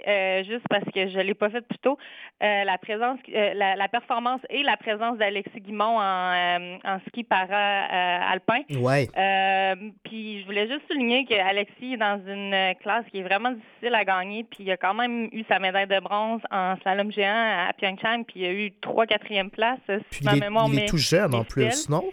juste 0.47 0.65
parce 0.69 0.85
que 0.85 1.09
je 1.09 1.19
l'ai 1.19 1.33
pas 1.33 1.49
fait 1.49 1.61
plus 1.61 1.79
tôt, 1.79 1.97
la 2.41 2.77
présence, 2.77 3.19
la, 3.27 3.75
la, 3.75 3.87
performance 3.87 4.41
et 4.49 4.63
la 4.63 4.77
présence 4.77 5.17
d'Alexis 5.17 5.61
Guimont 5.61 5.99
en, 5.99 6.31
euh, 6.33 6.77
en 6.83 6.99
ski 7.07 7.23
para-alpin. 7.23 8.61
Euh, 8.71 8.77
ouais. 8.79 9.09
Euh, 9.17 9.75
puis 10.03 10.41
je 10.41 10.45
voulais 10.45 10.67
juste 10.67 10.81
souligner 10.89 11.25
qu'Alexis 11.25 11.93
est 11.93 11.97
dans 11.97 12.19
une 12.27 12.75
classe 12.81 13.05
qui 13.11 13.19
est 13.19 13.23
vraiment 13.23 13.51
difficile 13.51 13.95
à 13.95 14.03
gagner, 14.03 14.43
puis 14.43 14.63
il 14.63 14.71
a 14.71 14.77
quand 14.77 14.93
même 14.93 15.29
eu 15.31 15.43
sa 15.47 15.59
médaille 15.59 15.87
de 15.87 15.99
bronze 15.99 16.41
en 16.51 16.75
slalom 16.81 17.11
géant 17.11 17.67
à 17.67 17.73
Pyeongchang, 17.73 18.23
puis 18.23 18.41
il 18.41 18.45
a 18.45 18.51
eu 18.51 18.71
trois 18.81 19.05
quatrième 19.05 19.49
places. 19.49 19.79
Puis 19.87 20.21
il, 20.21 20.43
est, 20.43 20.47
il 20.71 20.79
est 20.79 20.87
tout 20.87 20.97
jeune 20.97 21.33
en 21.33 21.43
plus, 21.43 21.89
non? 21.89 22.03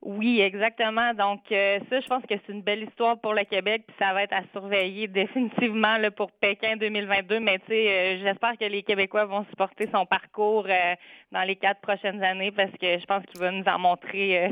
Oui, 0.00 0.40
exactement. 0.40 1.12
Donc, 1.12 1.40
euh, 1.50 1.80
ça, 1.90 1.98
je 2.00 2.06
pense 2.06 2.22
que 2.22 2.34
c'est 2.46 2.52
une 2.52 2.62
belle 2.62 2.84
histoire 2.84 3.18
pour 3.18 3.34
le 3.34 3.42
Québec, 3.42 3.82
puis 3.84 3.96
ça 3.98 4.12
va 4.12 4.22
être 4.22 4.32
à 4.32 4.42
surveiller 4.52 5.08
définitivement 5.08 5.96
pour 6.16 6.30
Pékin 6.30 6.76
2022. 6.76 7.40
Mais 7.40 7.58
tu 7.58 7.66
sais, 7.68 7.88
euh, 7.88 8.18
j'espère 8.22 8.56
que 8.56 8.64
les 8.64 8.84
Québécois 8.84 9.24
vont 9.24 9.44
supporter 9.50 9.88
son 9.92 10.06
parcours 10.06 10.66
euh, 10.68 10.94
dans 11.32 11.42
les 11.42 11.56
quatre 11.56 11.80
prochaines 11.80 12.22
années, 12.22 12.52
parce 12.52 12.70
que 12.80 12.98
je 12.98 13.04
pense 13.06 13.24
qu'il 13.26 13.40
va 13.40 13.50
nous 13.50 13.64
en 13.64 13.78
montrer, 13.78 14.50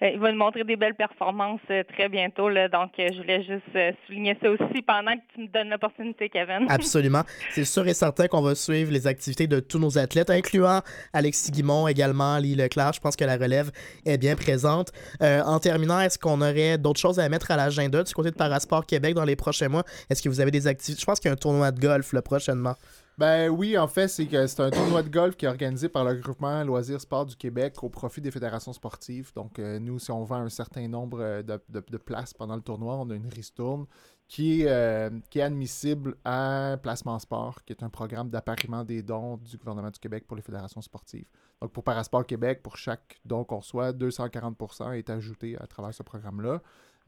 il 0.00 0.18
va 0.18 0.32
nous 0.32 0.38
montrer 0.38 0.64
des 0.64 0.74
belles 0.74 0.96
performances 0.96 1.60
très 1.94 2.08
bientôt. 2.08 2.50
Donc, 2.50 2.90
je 2.98 3.16
voulais 3.16 3.44
juste 3.44 3.96
souligner 4.06 4.36
ça 4.42 4.50
aussi 4.50 4.82
pendant 4.82 5.12
que 5.12 5.22
tu 5.34 5.42
me 5.42 5.46
donnes 5.46 5.70
l'opportunité, 5.70 6.28
Kevin. 6.28 6.66
Absolument. 6.68 7.22
C'est 7.50 7.64
sûr 7.64 7.86
et 7.86 7.94
certain 7.94 8.26
qu'on 8.26 8.42
va 8.42 8.56
suivre 8.56 8.90
les 8.90 9.06
activités 9.06 9.46
de 9.46 9.60
tous 9.60 9.78
nos 9.78 9.98
athlètes, 9.98 10.30
incluant 10.30 10.80
Alexis 11.12 11.52
Guimont 11.52 11.86
également, 11.86 12.38
Lee 12.38 12.56
Leclerc. 12.56 12.94
Je 12.94 13.00
pense 13.00 13.14
que 13.14 13.24
la 13.24 13.36
relève 13.36 13.70
est 14.04 14.18
bien 14.18 14.34
présente. 14.34 14.85
Euh, 15.22 15.42
en 15.42 15.58
terminant, 15.58 16.00
est-ce 16.00 16.18
qu'on 16.18 16.40
aurait 16.40 16.78
d'autres 16.78 17.00
choses 17.00 17.18
à 17.18 17.28
mettre 17.28 17.50
à 17.50 17.56
l'agenda 17.56 18.02
du 18.02 18.12
côté 18.12 18.30
de 18.30 18.36
Parasport 18.36 18.86
Québec 18.86 19.14
dans 19.14 19.24
les 19.24 19.36
prochains 19.36 19.68
mois? 19.68 19.84
Est-ce 20.10 20.22
que 20.22 20.28
vous 20.28 20.40
avez 20.40 20.50
des 20.50 20.66
activités? 20.66 21.00
Je 21.00 21.06
pense 21.06 21.20
qu'il 21.20 21.28
y 21.28 21.30
a 21.30 21.32
un 21.32 21.36
tournoi 21.36 21.70
de 21.72 21.80
golf 21.80 22.12
le 22.12 22.22
prochainement. 22.22 22.74
Ben 23.18 23.48
oui, 23.48 23.78
en 23.78 23.88
fait, 23.88 24.08
c'est 24.08 24.60
un 24.60 24.70
tournoi 24.70 25.02
de 25.02 25.08
golf 25.08 25.36
qui 25.36 25.46
est 25.46 25.48
organisé 25.48 25.88
par 25.88 26.04
le 26.04 26.16
groupement 26.16 26.62
Loisirs 26.64 27.00
Sport 27.00 27.24
du 27.24 27.34
Québec 27.34 27.82
au 27.82 27.88
profit 27.88 28.20
des 28.20 28.30
fédérations 28.30 28.74
sportives. 28.74 29.32
Donc, 29.34 29.58
euh, 29.58 29.78
nous, 29.78 29.98
si 29.98 30.10
on 30.10 30.22
vend 30.22 30.36
un 30.36 30.50
certain 30.50 30.86
nombre 30.86 31.20
euh, 31.22 31.42
de, 31.42 31.96
places 31.96 32.34
pendant 32.34 32.56
le 32.56 32.60
tournoi, 32.60 32.94
on 32.96 33.08
a 33.08 33.14
une 33.14 33.30
ristourne 33.30 33.86
qui 34.28 34.62
est, 34.62 35.10
qui 35.30 35.38
est 35.38 35.42
admissible 35.42 36.16
à 36.24 36.76
Placement 36.82 37.18
Sport, 37.18 37.64
qui 37.64 37.72
est 37.72 37.82
un 37.82 37.90
programme 37.90 38.28
d'appariement 38.28 38.84
des 38.84 39.02
dons 39.02 39.36
du 39.36 39.56
gouvernement 39.56 39.90
du 39.90 40.00
Québec 40.00 40.26
pour 40.26 40.36
les 40.36 40.42
fédérations 40.42 40.80
sportives. 40.80 41.26
Donc, 41.60 41.72
pour 41.72 41.84
Parasport 41.84 42.26
Québec, 42.26 42.62
pour 42.62 42.76
chaque 42.76 43.18
don 43.24 43.44
qu'on 43.44 43.58
reçoit, 43.58 43.92
240% 43.92 44.92
est 44.92 45.08
ajouté 45.10 45.56
à 45.58 45.66
travers 45.66 45.94
ce 45.94 46.02
programme-là. 46.02 46.60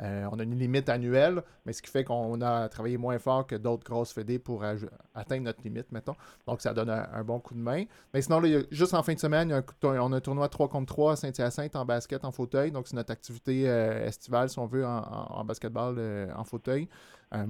Euh, 0.03 0.29
on 0.31 0.39
a 0.39 0.45
une 0.45 0.57
limite 0.57 0.89
annuelle, 0.89 1.43
mais 1.67 1.73
ce 1.73 1.83
qui 1.83 1.91
fait 1.91 2.05
qu'on 2.05 2.41
a 2.41 2.69
travaillé 2.69 2.97
moins 2.97 3.19
fort 3.19 3.47
que 3.47 3.57
d'autres 3.57 3.85
grosses 3.85 4.13
fédés 4.13 4.39
pour 4.39 4.65
atteindre 5.15 5.45
notre 5.45 5.63
limite, 5.63 5.91
mettons. 5.91 6.15
Donc, 6.47 6.61
ça 6.61 6.73
donne 6.73 6.91
un, 6.91 7.25
bon 7.25 7.41
coup 7.41 7.55
de 7.55 7.61
main. 7.61 7.85
Mais 8.15 8.23
sinon, 8.23 8.41
juste 8.71 8.95
en 8.95 9.03
fin 9.03 9.15
de 9.15 9.19
semaine, 9.19 9.63
on 9.83 10.13
a 10.13 10.17
un 10.17 10.21
tournoi 10.21 10.49
3 10.49 10.69
contre 10.69 10.87
3 10.87 11.13
à 11.13 11.17
Saint-Hyacinthe 11.17 11.75
en 11.75 11.85
basket 11.85 12.25
en 12.25 12.31
fauteuil. 12.31 12.71
Donc, 12.71 12.87
c'est 12.87 12.97
notre 12.97 13.13
activité 13.13 13.69
euh, 13.69 14.07
estivale, 14.07 14.49
si 14.49 14.59
on 14.59 14.67
veut, 14.67 14.87
en, 14.87 15.45
basketball 15.45 15.97
euh, 15.99 16.33
en 16.37 16.45
fauteuil. 16.45 16.89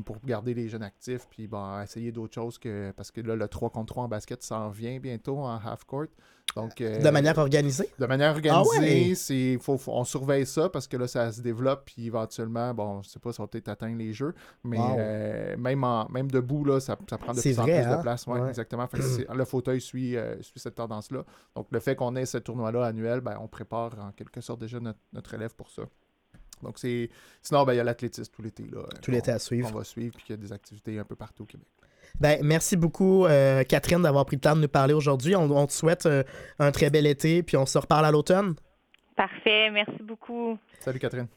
pour 0.04 0.18
garder 0.24 0.54
les 0.54 0.68
jeunes 0.68 0.82
actifs, 0.82 1.26
puis 1.28 1.48
essayer 1.82 2.12
d'autres 2.12 2.34
choses 2.34 2.58
que. 2.58 2.92
Parce 2.96 3.10
que 3.10 3.20
là, 3.20 3.36
le 3.36 3.48
3 3.48 3.70
contre 3.70 3.92
3 3.92 4.04
en 4.04 4.08
basket 4.08 4.42
s'en 4.42 4.70
vient 4.70 4.98
bientôt 4.98 5.38
en 5.38 5.56
half-court. 5.56 6.06
Donc, 6.58 6.80
euh, 6.80 6.98
de 6.98 7.10
manière 7.10 7.38
organisée? 7.38 7.88
De 8.00 8.06
manière 8.06 8.34
ah 8.50 8.60
organisée, 8.60 9.14
c'est, 9.14 9.58
faut, 9.60 9.78
on 9.86 10.02
surveille 10.02 10.44
ça 10.44 10.68
parce 10.68 10.88
que 10.88 10.96
là, 10.96 11.06
ça 11.06 11.30
se 11.30 11.40
développe, 11.40 11.84
puis 11.84 12.06
éventuellement, 12.06 12.74
bon, 12.74 13.00
je 13.02 13.10
sais 13.10 13.20
pas 13.20 13.32
si 13.32 13.40
on 13.40 13.44
va 13.44 13.48
peut-être 13.48 13.68
atteindre 13.68 13.96
les 13.96 14.12
jeux, 14.12 14.34
mais 14.64 14.80
euh, 14.80 15.56
même, 15.56 15.84
en, 15.84 16.08
même 16.08 16.28
debout, 16.28 16.64
là, 16.64 16.80
ça, 16.80 16.98
ça 17.08 17.16
prend 17.16 17.32
de 17.32 17.40
plus 17.40 17.60
en 17.60 17.62
plus 17.62 17.72
de 17.72 17.78
hein? 17.78 17.98
place. 18.02 18.26
Ouais, 18.26 18.48
Exactement. 18.48 18.88
le 19.32 19.44
fauteuil 19.44 19.80
suit, 19.80 20.16
euh, 20.16 20.42
suit 20.42 20.58
cette 20.58 20.74
tendance-là. 20.74 21.24
Donc, 21.54 21.68
le 21.70 21.78
fait 21.78 21.94
qu'on 21.94 22.16
ait 22.16 22.26
ce 22.26 22.38
tournoi-là 22.38 22.86
annuel, 22.86 23.20
ben, 23.20 23.38
on 23.40 23.46
prépare 23.46 23.92
en 24.00 24.10
quelque 24.10 24.40
sorte 24.40 24.60
déjà 24.60 24.80
notre, 24.80 24.98
notre 25.12 25.34
élève 25.34 25.54
pour 25.54 25.70
ça. 25.70 25.82
Donc, 26.64 26.80
c'est. 26.80 27.08
Sinon, 27.40 27.62
ben, 27.64 27.74
il 27.74 27.76
y 27.76 27.80
a 27.80 27.84
l'athlétisme 27.84 28.32
tout 28.34 28.42
l'été. 28.42 28.66
Tout 29.00 29.12
l'été 29.12 29.30
à 29.30 29.38
suivre. 29.38 29.70
On 29.72 29.78
va 29.78 29.84
suivre, 29.84 30.16
puis 30.16 30.24
il 30.28 30.32
y 30.32 30.34
a 30.34 30.36
des 30.36 30.52
activités 30.52 30.98
un 30.98 31.04
peu 31.04 31.14
partout 31.14 31.44
au 31.44 31.46
Québec. 31.46 31.68
Ben, 32.20 32.40
merci 32.42 32.76
beaucoup, 32.76 33.26
euh, 33.26 33.62
Catherine, 33.62 34.02
d'avoir 34.02 34.26
pris 34.26 34.36
le 34.36 34.40
temps 34.40 34.56
de 34.56 34.60
nous 34.62 34.68
parler 34.68 34.94
aujourd'hui. 34.94 35.36
On, 35.36 35.66
te 35.66 35.72
souhaite 35.72 36.06
euh, 36.06 36.24
un 36.58 36.72
très 36.72 36.90
bel 36.90 37.06
été, 37.06 37.42
puis 37.42 37.56
on 37.56 37.66
se 37.66 37.78
reparle 37.78 38.04
à 38.04 38.10
l'automne. 38.10 38.54
Parfait, 39.16 39.70
merci 39.70 40.02
beaucoup. 40.02 40.58
Salut, 40.80 40.98
Catherine. 40.98 41.28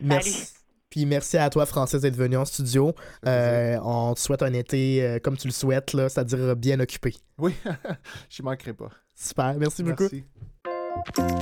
Merci. 0.00 0.54
Puis 0.90 1.06
merci 1.06 1.38
à 1.38 1.48
toi, 1.48 1.64
Francis, 1.64 2.02
d'être 2.02 2.16
venu 2.16 2.36
en 2.36 2.44
studio. 2.44 2.94
Euh, 3.26 3.78
on 3.82 4.12
te 4.14 4.20
souhaite 4.20 4.42
un 4.42 4.52
été 4.52 5.18
comme 5.22 5.36
tu 5.38 5.48
le 5.48 5.52
souhaites, 5.52 5.90
c'est-à-dire 5.90 6.54
bien 6.56 6.80
occupé. 6.80 7.14
Oui, 7.38 7.54
je 8.28 8.42
manquerai 8.42 8.74
pas. 8.74 8.90
Super, 9.14 9.54
merci, 9.58 9.82
merci. 9.82 9.82
beaucoup. 9.82 11.32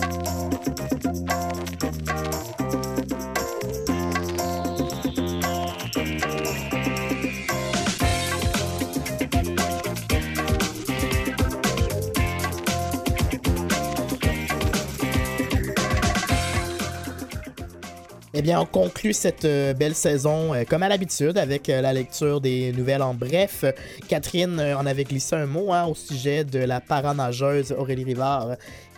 Eh 18.33 18.43
bien, 18.43 18.61
on 18.61 18.66
conclut 18.66 19.12
cette 19.12 19.45
euh, 19.45 19.75
belle 19.75 19.97
saison 19.97 20.55
euh, 20.55 20.62
comme 20.62 20.85
à 20.85 20.88
l'habitude 20.88 21.37
avec 21.37 21.69
euh, 21.69 21.81
la 21.81 21.93
lecture 21.93 22.40
des 22.40 22.71
nouvelles 22.71 23.03
en 23.03 23.12
bref. 23.12 23.64
Catherine 24.07 24.61
en 24.61 24.87
avait 24.87 25.03
glissé 25.03 25.35
un 25.35 25.47
mot 25.47 25.73
hein, 25.73 25.87
au 25.87 25.97
sujet 25.97 26.45
de 26.45 26.61
la 26.61 26.81
paranageuse 26.81 27.73
Aurélie 27.77 28.05
Rivard 28.05 28.51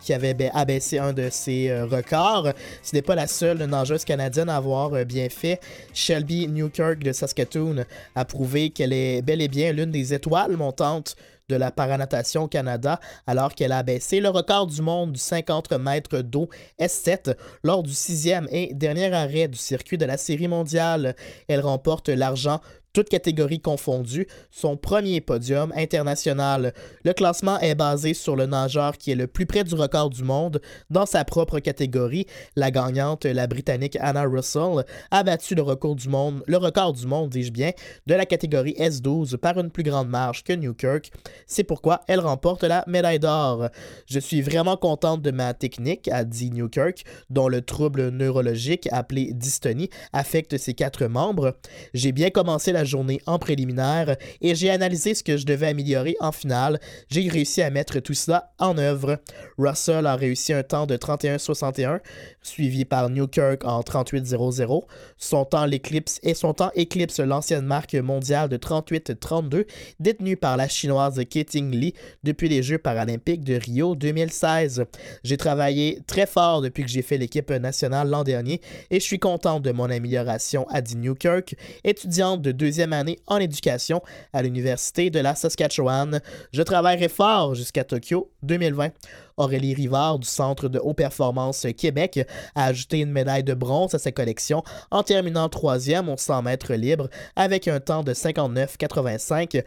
qui 0.02 0.12
avait 0.12 0.50
abaissé 0.52 0.98
un 0.98 1.12
de 1.12 1.28
ses 1.30 1.82
records. 1.82 2.52
Ce 2.82 2.94
n'est 2.94 3.02
pas 3.02 3.14
la 3.14 3.26
seule 3.26 3.64
nageuse 3.64 4.04
canadienne 4.04 4.48
à 4.48 4.56
avoir 4.56 5.04
bien 5.04 5.28
fait. 5.28 5.60
Shelby 5.94 6.48
Newkirk 6.48 6.98
de 6.98 7.12
Saskatoon 7.12 7.84
a 8.14 8.24
prouvé 8.24 8.70
qu'elle 8.70 8.92
est 8.92 9.22
bel 9.22 9.40
et 9.40 9.48
bien 9.48 9.72
l'une 9.72 9.90
des 9.90 10.14
étoiles 10.14 10.56
montantes 10.56 11.16
de 11.48 11.56
la 11.56 11.70
paranatation 11.70 12.44
au 12.44 12.48
Canada 12.48 12.98
alors 13.26 13.54
qu'elle 13.54 13.72
a 13.72 13.82
baissé 13.82 14.20
le 14.20 14.28
record 14.28 14.66
du 14.66 14.80
monde 14.80 15.12
du 15.12 15.20
50 15.20 15.72
mètres 15.72 16.20
d'eau 16.20 16.48
S7 16.80 17.34
lors 17.62 17.82
du 17.82 17.92
sixième 17.92 18.48
et 18.50 18.72
dernier 18.74 19.12
arrêt 19.12 19.48
du 19.48 19.58
circuit 19.58 19.98
de 19.98 20.06
la 20.06 20.16
Série 20.16 20.48
mondiale. 20.48 21.14
Elle 21.48 21.60
remporte 21.60 22.08
l'argent 22.08 22.60
toutes 22.92 23.08
catégories 23.08 23.60
confondues, 23.60 24.26
son 24.50 24.76
premier 24.76 25.20
podium 25.20 25.72
international. 25.76 26.74
Le 27.04 27.12
classement 27.12 27.58
est 27.60 27.74
basé 27.74 28.14
sur 28.14 28.36
le 28.36 28.46
nageur 28.46 28.98
qui 28.98 29.12
est 29.12 29.14
le 29.14 29.26
plus 29.26 29.46
près 29.46 29.64
du 29.64 29.74
record 29.74 30.10
du 30.10 30.22
monde 30.22 30.60
dans 30.90 31.06
sa 31.06 31.24
propre 31.24 31.58
catégorie. 31.58 32.26
La 32.56 32.70
gagnante, 32.70 33.24
la 33.24 33.46
Britannique 33.46 33.96
Anna 34.00 34.24
Russell, 34.24 34.84
a 35.10 35.22
battu 35.22 35.54
le 35.54 35.62
record 35.62 35.96
du 35.96 36.08
monde, 36.08 36.42
le 36.46 36.56
record 36.58 36.92
du 36.92 37.06
monde, 37.06 37.30
dis-je 37.30 37.52
bien, 37.52 37.70
de 38.06 38.14
la 38.14 38.26
catégorie 38.26 38.74
S12 38.78 39.36
par 39.38 39.58
une 39.58 39.70
plus 39.70 39.82
grande 39.82 40.08
marge 40.08 40.44
que 40.44 40.52
Newkirk. 40.52 41.10
C'est 41.46 41.64
pourquoi 41.64 42.00
elle 42.08 42.20
remporte 42.20 42.64
la 42.64 42.84
médaille 42.86 43.18
d'or. 43.18 43.68
Je 44.06 44.18
suis 44.18 44.42
vraiment 44.42 44.76
contente 44.76 45.22
de 45.22 45.30
ma 45.30 45.54
technique, 45.54 46.08
a 46.08 46.24
dit 46.24 46.50
Newkirk, 46.50 47.04
dont 47.30 47.48
le 47.48 47.62
trouble 47.62 48.10
neurologique 48.10 48.88
appelé 48.92 49.32
dystonie 49.32 49.88
affecte 50.12 50.58
ses 50.58 50.74
quatre 50.74 51.06
membres. 51.06 51.56
J'ai 51.94 52.12
bien 52.12 52.30
commencé 52.30 52.72
la 52.72 52.81
journée 52.84 53.20
en 53.26 53.38
préliminaire 53.38 54.16
et 54.40 54.54
j'ai 54.54 54.70
analysé 54.70 55.14
ce 55.14 55.22
que 55.22 55.36
je 55.36 55.46
devais 55.46 55.68
améliorer 55.68 56.16
en 56.20 56.32
finale. 56.32 56.80
J'ai 57.08 57.28
réussi 57.28 57.62
à 57.62 57.70
mettre 57.70 58.00
tout 58.00 58.14
cela 58.14 58.52
en 58.58 58.78
œuvre. 58.78 59.18
Russell 59.58 60.06
a 60.06 60.16
réussi 60.16 60.52
un 60.52 60.62
temps 60.62 60.86
de 60.86 60.96
31-61, 60.96 62.00
suivi 62.42 62.84
par 62.84 63.10
Newkirk 63.10 63.64
en 63.64 63.80
38-00. 63.80 64.82
Son 65.16 65.44
temps 65.44 65.66
l'éclipse 65.66 66.18
et 66.22 66.34
son 66.34 66.54
temps 66.54 66.70
éclipse 66.74 67.20
l'ancienne 67.20 67.64
marque 67.64 67.94
mondiale 67.94 68.48
de 68.48 68.56
38-32 68.56 69.66
détenue 70.00 70.36
par 70.36 70.56
la 70.56 70.68
chinoise 70.68 71.20
Keting 71.28 71.70
Lee 71.70 71.94
depuis 72.22 72.48
les 72.48 72.62
Jeux 72.62 72.78
paralympiques 72.78 73.44
de 73.44 73.54
Rio 73.54 73.94
2016. 73.94 74.84
J'ai 75.24 75.36
travaillé 75.36 76.00
très 76.06 76.26
fort 76.26 76.62
depuis 76.62 76.82
que 76.82 76.90
j'ai 76.90 77.02
fait 77.02 77.18
l'équipe 77.18 77.50
nationale 77.50 78.08
l'an 78.08 78.24
dernier 78.24 78.60
et 78.90 79.00
je 79.00 79.04
suis 79.04 79.18
contente 79.18 79.62
de 79.62 79.72
mon 79.72 79.90
amélioration, 79.90 80.66
a 80.70 80.80
dit 80.80 80.96
Newkirk, 80.96 81.54
étudiante 81.84 82.42
de 82.42 82.52
deux 82.72 82.92
année 82.92 83.18
en 83.26 83.38
éducation 83.38 84.02
à 84.32 84.42
l'Université 84.42 85.10
de 85.10 85.20
la 85.20 85.34
Saskatchewan. 85.34 86.20
Je 86.52 86.62
travaillerai 86.62 87.08
fort 87.08 87.54
jusqu'à 87.54 87.84
Tokyo 87.84 88.30
2020. 88.42 88.90
Aurélie 89.36 89.74
Rivard 89.74 90.18
du 90.18 90.28
Centre 90.28 90.68
de 90.68 90.78
haute 90.78 90.96
performance 90.96 91.66
Québec 91.76 92.20
a 92.54 92.66
ajouté 92.66 93.00
une 93.00 93.10
médaille 93.10 93.44
de 93.44 93.54
bronze 93.54 93.94
à 93.94 93.98
sa 93.98 94.12
collection 94.12 94.62
en 94.90 95.02
terminant 95.02 95.48
troisième 95.48 96.08
au 96.08 96.16
100 96.16 96.42
mètres 96.42 96.74
libre 96.74 97.08
avec 97.36 97.68
un 97.68 97.80
temps 97.80 98.02
de 98.02 98.12
59,85. 98.12 99.64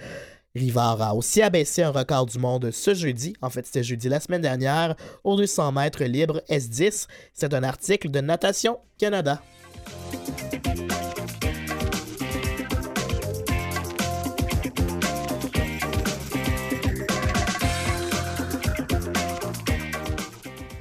Rivard 0.55 1.01
a 1.01 1.15
aussi 1.15 1.41
abaissé 1.41 1.83
un 1.83 1.91
record 1.91 2.27
du 2.27 2.39
monde 2.39 2.71
ce 2.71 2.93
jeudi, 2.93 3.33
en 3.41 3.49
fait 3.49 3.65
c'était 3.65 3.83
jeudi 3.83 4.07
la 4.07 4.19
semaine 4.19 4.41
dernière, 4.41 4.95
au 5.23 5.35
200 5.35 5.73
mètres 5.73 6.03
libre 6.03 6.41
S10. 6.49 7.07
C'est 7.33 7.53
un 7.53 7.63
article 7.63 8.09
de 8.09 8.21
Natation 8.21 8.79
Canada. 8.97 9.41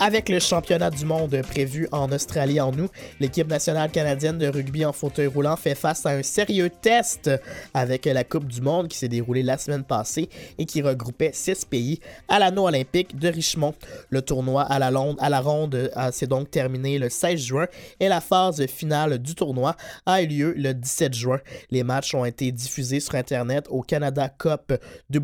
Avec 0.06 0.28
le 0.28 0.38
championnat 0.38 0.90
du 0.90 1.06
monde 1.06 1.40
prévu 1.40 1.88
en 1.90 2.12
Australie 2.12 2.60
en 2.60 2.70
août, 2.74 2.90
l'équipe 3.20 3.48
nationale 3.48 3.90
canadienne 3.90 4.36
de 4.36 4.46
rugby 4.46 4.84
en 4.84 4.92
fauteuil 4.92 5.28
roulant 5.28 5.56
fait 5.56 5.74
face 5.74 6.04
à 6.04 6.10
un 6.10 6.22
sérieux 6.22 6.68
test 6.68 7.30
avec 7.72 8.04
la 8.04 8.22
Coupe 8.22 8.46
du 8.46 8.60
monde 8.60 8.88
qui 8.88 8.98
s'est 8.98 9.08
déroulée 9.08 9.42
la 9.42 9.56
semaine 9.56 9.82
passée 9.82 10.28
et 10.58 10.66
qui 10.66 10.82
regroupait 10.82 11.30
six 11.32 11.64
pays 11.64 12.00
à 12.28 12.38
l'anneau 12.38 12.66
olympique 12.66 13.18
de 13.18 13.28
Richmond. 13.28 13.72
Le 14.10 14.20
tournoi 14.20 14.64
à 14.64 14.78
la, 14.78 14.92
à 15.20 15.30
la 15.30 15.40
ronde 15.40 15.90
s'est 16.12 16.26
donc 16.26 16.50
terminé 16.50 16.98
le 16.98 17.08
16 17.08 17.40
juin 17.40 17.66
et 17.98 18.08
la 18.08 18.20
phase 18.20 18.66
finale 18.66 19.16
du 19.16 19.34
tournoi 19.34 19.74
a 20.04 20.20
eu 20.20 20.26
lieu 20.26 20.52
le 20.54 20.74
17 20.74 21.14
juin. 21.14 21.40
Les 21.70 21.82
matchs 21.82 22.14
ont 22.14 22.26
été 22.26 22.52
diffusés 22.52 23.00
sur 23.00 23.14
Internet 23.14 23.68
au 23.70 23.80
Canada 23.80 24.28
Cup. 24.28 24.74
Le 25.08 25.18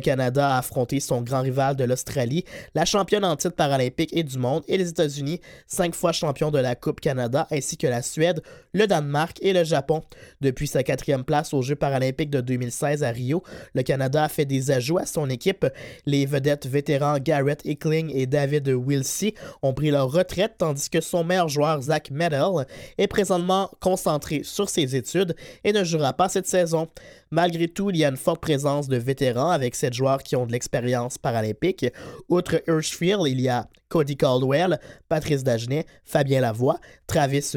Canada 0.00 0.54
a 0.54 0.58
affronté 0.58 1.00
son 1.00 1.22
grand 1.22 1.40
rival 1.40 1.74
de 1.74 1.82
l'Australie 1.82 2.35
la 2.74 2.84
championne 2.84 3.24
en 3.24 3.36
titre 3.36 3.54
paralympique 3.56 4.10
et 4.12 4.22
du 4.22 4.38
monde, 4.38 4.62
et 4.68 4.76
les 4.76 4.88
États-Unis, 4.88 5.40
cinq 5.66 5.94
fois 5.94 6.12
champion 6.12 6.50
de 6.50 6.58
la 6.58 6.74
Coupe 6.74 7.00
Canada, 7.00 7.46
ainsi 7.50 7.76
que 7.76 7.86
la 7.86 8.02
Suède, 8.02 8.42
le 8.72 8.86
Danemark 8.86 9.38
et 9.42 9.52
le 9.52 9.64
Japon. 9.64 10.02
Depuis 10.40 10.66
sa 10.66 10.82
quatrième 10.82 11.24
place 11.24 11.54
aux 11.54 11.62
Jeux 11.62 11.76
paralympiques 11.76 12.30
de 12.30 12.40
2016 12.40 13.02
à 13.02 13.10
Rio, 13.10 13.42
le 13.74 13.82
Canada 13.82 14.24
a 14.24 14.28
fait 14.28 14.44
des 14.44 14.70
ajouts 14.70 14.98
à 14.98 15.06
son 15.06 15.30
équipe. 15.30 15.66
Les 16.04 16.26
vedettes 16.26 16.66
vétérans 16.66 17.18
Garrett 17.18 17.64
Ickling 17.64 18.10
et 18.14 18.26
David 18.26 18.68
Wilsey 18.68 19.34
ont 19.62 19.74
pris 19.74 19.90
leur 19.90 20.10
retraite, 20.10 20.54
tandis 20.58 20.90
que 20.90 21.00
son 21.00 21.24
meilleur 21.24 21.48
joueur, 21.48 21.80
Zach 21.82 22.10
Medell, 22.10 22.66
est 22.98 23.06
présentement 23.06 23.70
concentré 23.80 24.42
sur 24.42 24.68
ses 24.68 24.96
études 24.96 25.34
et 25.64 25.72
ne 25.72 25.84
jouera 25.84 26.12
pas 26.12 26.28
cette 26.28 26.46
saison. 26.46 26.88
Malgré 27.30 27.68
tout, 27.68 27.90
il 27.90 27.96
y 27.96 28.04
a 28.04 28.08
une 28.08 28.16
forte 28.16 28.40
présence 28.40 28.88
de 28.88 28.96
vétérans 28.96 29.50
avec 29.50 29.74
sept 29.74 29.94
joueurs 29.94 30.22
qui 30.22 30.36
ont 30.36 30.46
de 30.46 30.52
l'expérience 30.52 31.18
paralympique. 31.18 31.86
Outre 32.28 32.62
Hirschfield, 32.68 33.26
il 33.26 33.40
y 33.40 33.48
a 33.48 33.68
Cody 33.88 34.16
Caldwell, 34.16 34.78
Patrice 35.08 35.42
Dagenet, 35.42 35.86
Fabien 36.04 36.40
Lavoie, 36.40 36.78
Travis 37.06 37.56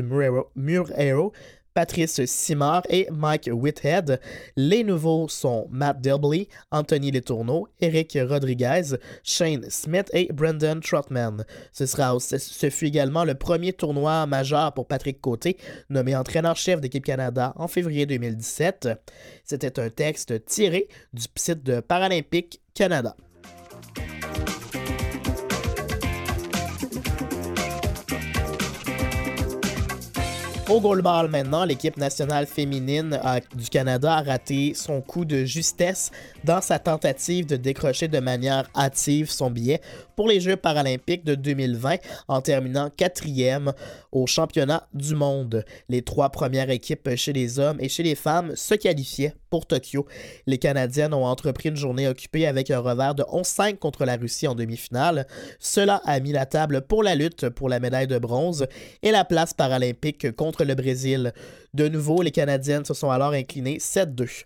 Murero, 0.56 1.34
Patrice 1.74 2.26
Simard 2.26 2.84
et 2.90 3.08
Mike 3.12 3.50
Whithead. 3.52 4.20
Les 4.56 4.84
nouveaux 4.84 5.28
sont 5.28 5.68
Matt 5.72 6.02
Delbley, 6.02 6.48
Anthony 6.72 7.12
Letourneau, 7.12 7.68
Eric 7.80 8.18
Rodriguez, 8.28 8.96
Shane 9.24 9.66
Smith 9.70 10.10
et 10.14 10.32
Brendan 10.34 10.80
Trotman. 10.80 11.46
Ce, 11.72 11.86
sera, 11.86 12.18
ce 12.20 12.70
fut 12.70 12.88
également 12.88 13.24
le 13.24 13.36
premier 13.36 13.74
tournoi 13.74 14.26
majeur 14.26 14.74
pour 14.74 14.88
Patrick 14.88 15.22
Côté, 15.22 15.58
nommé 15.90 16.16
entraîneur-chef 16.16 16.82
d'équipe 16.82 17.06
Canada 17.06 17.54
en 17.56 17.68
février 17.68 18.06
2017. 18.06 18.90
C'était 19.44 19.80
un 19.80 19.90
texte 19.90 20.46
tiré 20.46 20.88
du 21.14 21.24
site 21.36 21.64
de 21.64 21.80
Paralympique 21.80 22.62
Canada. 22.74 23.16
Au 30.70 30.80
goalball 30.80 31.30
maintenant, 31.30 31.66
l'équipe 31.66 31.98
nationale 31.98 32.46
féminine 32.46 33.20
du 33.56 33.70
Canada 33.70 34.18
a 34.18 34.22
raté 34.22 34.76
son 34.76 35.02
coup 35.02 35.26
de 35.26 35.44
justesse 35.44 36.12
dans 36.44 36.62
sa 36.62 36.78
tentative 36.78 37.48
de 37.48 37.56
décrocher 37.56 38.08
de 38.08 38.20
manière 38.20 38.70
hâtive 38.76 39.32
son 39.32 39.50
billet 39.50 39.82
pour 40.16 40.28
les 40.28 40.40
Jeux 40.40 40.58
paralympiques 40.58 41.26
de 41.26 41.34
2020 41.34 41.96
en 42.28 42.42
terminant 42.42 42.92
quatrième 42.96 43.74
au 44.12 44.28
championnat 44.28 44.88
du 44.94 45.16
monde. 45.16 45.66
Les 45.88 46.04
trois 46.04 46.30
premières 46.30 46.70
équipes 46.70 47.16
chez 47.16 47.34
les 47.34 47.58
hommes 47.58 47.78
et 47.80 47.90
chez 47.90 48.04
les 48.04 48.14
femmes 48.14 48.56
se 48.56 48.76
qualifiaient 48.76 49.34
pour 49.50 49.66
Tokyo. 49.66 50.06
Les 50.48 50.58
Canadiennes 50.58 51.14
ont 51.14 51.26
entrepris 51.26 51.70
une 51.70 51.76
journée 51.76 52.08
occupée 52.08 52.48
avec 52.48 52.72
un 52.72 52.80
revers 52.80 53.16
de 53.16 53.24
11-5 53.24 53.78
contre 53.78 54.06
la 54.06 54.16
Russie 54.16 54.48
en 54.48 54.56
demi-finale. 54.56 55.28
Cela 55.60 56.02
a 56.06 56.20
mis 56.20 56.32
la 56.32 56.46
table 56.46 56.82
pour 56.82 57.04
la 57.04 57.16
lutte 57.16 57.50
pour 57.50 57.70
la 57.70 57.80
médaille 57.80 58.08
de 58.08 58.18
bronze 58.18 58.68
et 59.04 59.12
la 59.12 59.26
place 59.26 59.54
paralympique 59.54 60.36
contre 60.36 60.64
le 60.64 60.76
Brésil. 60.76 61.34
De 61.74 61.88
nouveau, 61.88 62.22
les 62.22 62.32
Canadiennes 62.32 62.86
se 62.86 62.94
sont 62.94 63.12
alors 63.12 63.34
inclinées 63.34 63.78
7-2. 63.78 64.46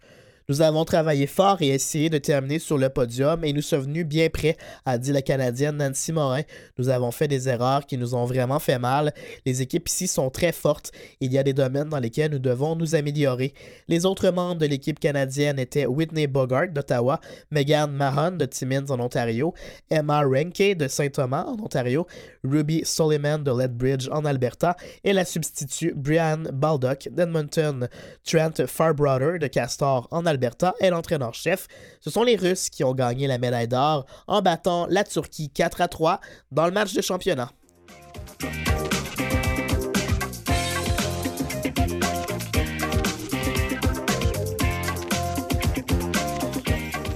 Nous 0.50 0.62
avons 0.62 0.84
travaillé 0.84 1.26
fort 1.26 1.62
et 1.62 1.70
essayé 1.70 2.10
de 2.10 2.18
terminer 2.18 2.60
sur 2.60 2.78
le 2.78 2.90
podium 2.90 3.46
et 3.46 3.54
nous 3.54 3.62
sommes 3.62 3.84
venus 3.84 4.06
bien 4.06 4.28
près, 4.30 4.58
a 4.86 4.98
dit 4.98 5.14
la 5.14 5.22
Canadienne 5.22 5.78
Nancy 5.78 6.12
Morin. 6.12 6.42
Nous 6.78 6.90
avons 6.90 7.12
fait 7.12 7.30
des 7.30 7.48
erreurs 7.48 7.86
qui 7.86 7.98
nous 7.98 8.14
ont 8.14 8.26
vraiment 8.26 8.60
fait 8.60 8.78
mal. 8.78 9.14
Les 9.46 9.62
équipes 9.62 9.88
ici 9.88 10.06
sont 10.06 10.30
très 10.30 10.52
fortes. 10.52 10.92
Il 11.22 11.32
y 11.32 11.38
a 11.38 11.44
des 11.44 11.54
domaines 11.54 11.88
dans 11.88 12.00
lesquels 12.00 12.32
nous 12.32 12.40
devons 12.40 12.76
nous 12.76 12.94
améliorer. 12.94 13.54
Les 13.88 14.06
autres 14.06 14.32
membres 14.32 14.60
de 14.60 14.66
l'équipe 14.66 15.00
canadienne 15.00 15.60
étaient 15.60 15.86
Whitney 15.86 16.28
Bogart 16.28 16.68
d'Ottawa, 16.74 17.22
Megan 17.50 17.90
Mahon 17.94 18.32
de 18.32 18.46
Timmins 18.46 18.90
en 18.90 19.00
Ontario, 19.00 19.54
Emma 19.90 20.24
Renke 20.24 20.76
de 20.76 20.90
Saint-Thomas 20.90 21.46
en 21.46 21.64
Ontario, 21.64 22.06
Ruby 22.44 22.82
Soliman 22.84 23.42
de 23.42 23.52
Lethbridge 23.58 24.10
en 24.12 24.26
Alberta 24.26 24.76
et 25.06 25.14
la 25.14 25.24
substitut 25.24 25.94
Brianne 25.96 26.50
Baldock 26.52 27.08
d'Edmonton, 27.10 27.88
Trent 28.26 28.68
Farbrother 28.68 29.40
de 29.40 29.48
Castor 29.48 30.10
en 30.12 30.26
Alberta 30.26 30.33
Alberta 30.34 30.74
est 30.80 30.90
l'entraîneur-chef. 30.90 31.68
Ce 32.02 32.10
sont 32.10 32.24
les 32.24 32.36
Russes 32.36 32.70
qui 32.70 32.84
ont 32.84 32.94
gagné 32.94 33.28
la 33.28 33.38
médaille 33.38 33.68
d'or 33.68 34.06
en 34.28 34.42
battant 34.42 34.88
la 34.90 35.04
Turquie 35.04 35.50
4 35.50 35.82
à 35.82 35.88
3 35.88 36.20
dans 36.52 36.66
le 36.66 36.72
match 36.72 36.94
de 36.94 37.02
championnat. 37.02 37.52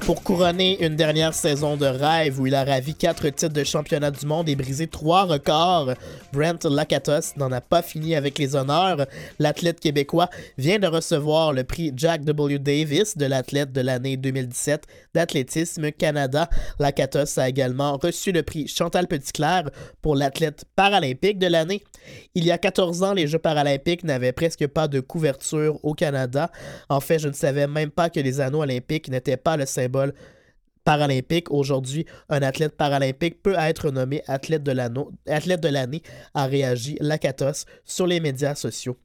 Pour 0.07 0.23
couronner 0.23 0.81
une 0.85 0.95
dernière 0.95 1.33
saison 1.33 1.75
de 1.75 1.85
rêve 1.85 2.39
où 2.39 2.47
il 2.47 2.55
a 2.55 2.63
ravi 2.63 2.95
quatre 2.95 3.27
titres 3.27 3.53
de 3.53 3.65
championnat 3.65 4.09
du 4.09 4.25
monde 4.25 4.47
et 4.47 4.55
brisé 4.55 4.87
trois 4.87 5.25
records, 5.25 5.95
Brent 6.31 6.63
Lakatos 6.63 7.35
n'en 7.35 7.51
a 7.51 7.59
pas 7.59 7.81
fini 7.81 8.15
avec 8.15 8.39
les 8.39 8.55
honneurs. 8.55 9.05
L'athlète 9.37 9.81
québécois 9.81 10.29
vient 10.57 10.79
de 10.79 10.87
recevoir 10.87 11.51
le 11.51 11.65
prix 11.65 11.91
Jack 11.93 12.23
W. 12.23 12.57
Davis 12.57 13.17
de 13.17 13.25
l'athlète 13.25 13.73
de 13.73 13.81
l'année 13.81 14.15
2017 14.15 14.85
d'athlétisme 15.13 15.91
Canada. 15.91 16.49
Lakatos 16.79 17.37
a 17.37 17.49
également 17.49 17.97
reçu 17.97 18.31
le 18.31 18.43
prix 18.43 18.69
Chantal 18.69 19.07
Petitclerc 19.07 19.71
pour 20.01 20.15
l'athlète 20.15 20.63
paralympique 20.77 21.37
de 21.37 21.47
l'année. 21.47 21.83
Il 22.33 22.45
y 22.45 22.51
a 22.51 22.57
14 22.57 23.03
ans, 23.03 23.13
les 23.13 23.27
Jeux 23.27 23.39
paralympiques 23.39 24.05
n'avaient 24.05 24.31
presque 24.31 24.67
pas 24.67 24.87
de 24.87 25.01
couverture 25.01 25.83
au 25.83 25.93
Canada. 25.93 26.49
En 26.87 27.01
fait, 27.01 27.19
je 27.19 27.27
ne 27.27 27.33
savais 27.33 27.67
même 27.67 27.91
pas 27.91 28.09
que 28.09 28.21
les 28.21 28.39
anneaux 28.39 28.61
olympiques 28.61 29.09
n'étaient 29.09 29.35
pas 29.35 29.57
le 29.57 29.65
symbole 29.65 29.96
paralympique. 30.87 31.51
Aujourd'hui, 31.51 32.05
un 32.29 32.41
athlète 32.41 32.77
paralympique 32.77 33.43
peut 33.43 33.55
être 33.59 33.91
nommé 33.91 34.23
athlète 34.27 34.63
de 34.63 34.71
l'année, 34.71 36.01
a 36.33 36.45
réagi 36.45 36.97
Lakatos 37.01 37.65
sur 37.83 38.07
les 38.07 38.21
médias 38.21 38.55
sociaux. 38.55 38.97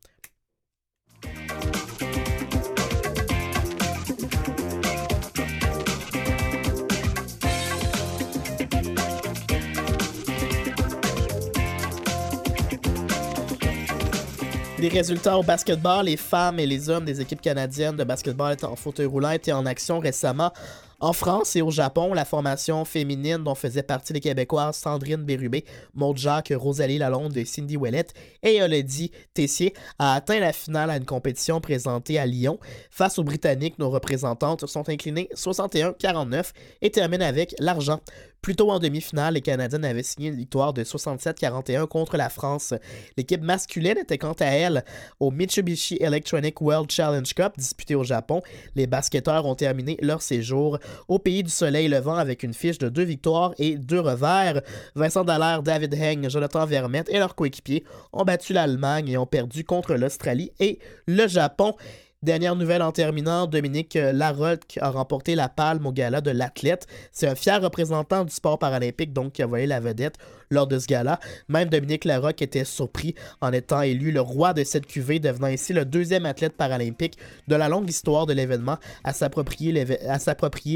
Les 14.83 14.89
résultats 14.89 15.39
au 15.39 15.45
basketball, 15.45 16.07
les 16.07 16.17
femmes 16.17 16.59
et 16.59 16.67
les 16.67 16.91
hommes 16.91 17.05
des 17.05 17.21
équipes 17.21 17.41
canadiennes 17.41 17.95
de 17.95 18.03
basketball 18.03 18.57
en 18.65 18.75
fauteuil 18.75 19.07
roulant 19.07 19.31
étaient 19.31 19.53
en 19.53 19.65
action 19.65 20.01
récemment 20.01 20.51
en 20.99 21.13
France 21.13 21.55
et 21.57 21.63
au 21.63 21.71
Japon, 21.71 22.15
la 22.15 22.25
formation 22.25 22.85
féminine 22.85 23.39
dont 23.39 23.55
faisaient 23.55 23.85
partie 23.85 24.13
les 24.13 24.21
Québécoises 24.21 24.77
Sandrine 24.77 25.25
Bérubé, 25.25 25.65
Maud 25.95 26.17
Jacques, 26.17 26.53
Rosalie 26.57 26.99
Lalonde 26.99 27.37
et 27.37 27.45
Cindy 27.45 27.77
Ouellette 27.77 28.13
et 28.43 28.57
Elodie 28.57 29.13
Tessier 29.35 29.73
a 30.01 30.15
atteint 30.15 30.41
la 30.41 30.53
finale 30.53 30.91
à 30.91 30.97
une 30.97 31.05
compétition 31.05 31.61
présentée 31.61 32.19
à 32.19 32.27
Lyon. 32.27 32.59
Face 32.91 33.21
aux 33.21 33.25
Britanniques, 33.25 33.79
nos 33.79 33.91
représentantes 33.91 34.67
sont 34.67 34.89
inclinées 34.89 35.29
61-49 35.37 36.53
et 36.83 36.91
terminent 36.91 37.27
avec 37.27 37.55
l'argent. 37.61 38.01
Plus 38.43 38.57
tôt 38.57 38.73
en 38.73 38.81
demi-finale, 38.81 39.35
les 39.35 39.41
Canadiennes 39.41 39.85
avaient 39.85 40.03
signé 40.03 40.31
une 40.31 40.35
victoire 40.35 40.73
de 40.73 40.83
67-41 40.83 41.87
contre 41.87 42.17
la 42.17 42.29
France. 42.29 42.75
L'équipe 43.17 43.41
masculine 43.41 43.99
était 43.99 44.19
quant 44.19 44.33
à 44.33 44.47
elle 44.47 44.85
au 45.21 45.31
Mitsubishi 45.31 45.97
Electronic 46.01 46.61
World 46.61 46.91
Challenge 46.91 47.33
Cup 47.35 47.53
disputé 47.57 47.95
au 47.95 48.03
Japon. 48.03 48.43
Les 48.75 48.89
basketteurs 48.89 49.47
ont 49.47 49.55
terminé 49.55 49.97
leur 50.03 50.23
séjour 50.23 50.81
au 51.07 51.21
pays 51.21 51.45
du 51.45 51.51
soleil 51.51 51.87
levant 51.87 52.17
avec 52.17 52.43
une 52.43 52.53
fiche 52.53 52.79
de 52.79 52.89
deux 52.89 53.05
victoires 53.05 53.55
et 53.59 53.77
deux 53.77 54.01
revers. 54.01 54.61
Vincent 54.97 55.23
Dallaire, 55.23 55.63
David 55.63 55.95
Heng, 55.95 56.29
Jonathan 56.29 56.67
Vermette 56.67 57.11
et 57.11 57.21
leurs 57.21 57.37
coéquipiers 57.37 57.85
ont 58.13 58.25
battu 58.25 58.55
l'Allemagne 58.55 59.09
et 59.09 59.19
ont 59.19 59.27
perdu 59.27 59.63
contre 59.63 59.95
l'Australie 59.95 60.51
et 60.59 60.81
le 61.07 61.29
Japon. 61.29 61.77
Dernière 62.23 62.55
nouvelle 62.55 62.83
en 62.83 62.93
terminant, 62.93 63.49
Dominique 63.49 63.99
Larocque 64.01 64.79
a 64.81 64.91
remporté 64.91 65.35
la 65.35 65.49
palme 65.49 65.87
au 65.87 65.91
gala 65.91 66.21
de 66.21 66.31
l'athlète. 66.31 66.87
C'est 67.11 67.27
un 67.27 67.35
fier 67.35 67.61
représentant 67.61 68.25
du 68.25 68.33
sport 68.33 68.61
paralympique 68.61 69.13
donc 69.13 69.33
qui 69.33 69.43
a 69.43 69.47
volé 69.47 69.67
la 69.67 69.81
vedette 69.81 70.19
lors 70.53 70.67
de 70.67 70.79
ce 70.79 70.87
gala. 70.87 71.19
Même 71.49 71.69
Dominique 71.69 72.05
Larocque 72.05 72.43
était 72.43 72.65
surpris 72.65 73.15
en 73.41 73.53
étant 73.53 73.83
élu 73.83 74.13
le 74.13 74.21
roi 74.21 74.53
de 74.53 74.63
cette 74.65 74.87
cuvée, 74.87 75.19
devenant 75.19 75.49
ainsi 75.49 75.73
le 75.73 75.85
deuxième 75.85 76.27
athlète 76.27 76.53
paralympique 76.57 77.19
de 77.49 77.57
la 77.57 77.69
longue 77.69 77.89
histoire 77.89 78.27
de 78.27 78.33
l'événement 78.33 78.77
à 79.05 79.13
s'approprier 79.13 79.73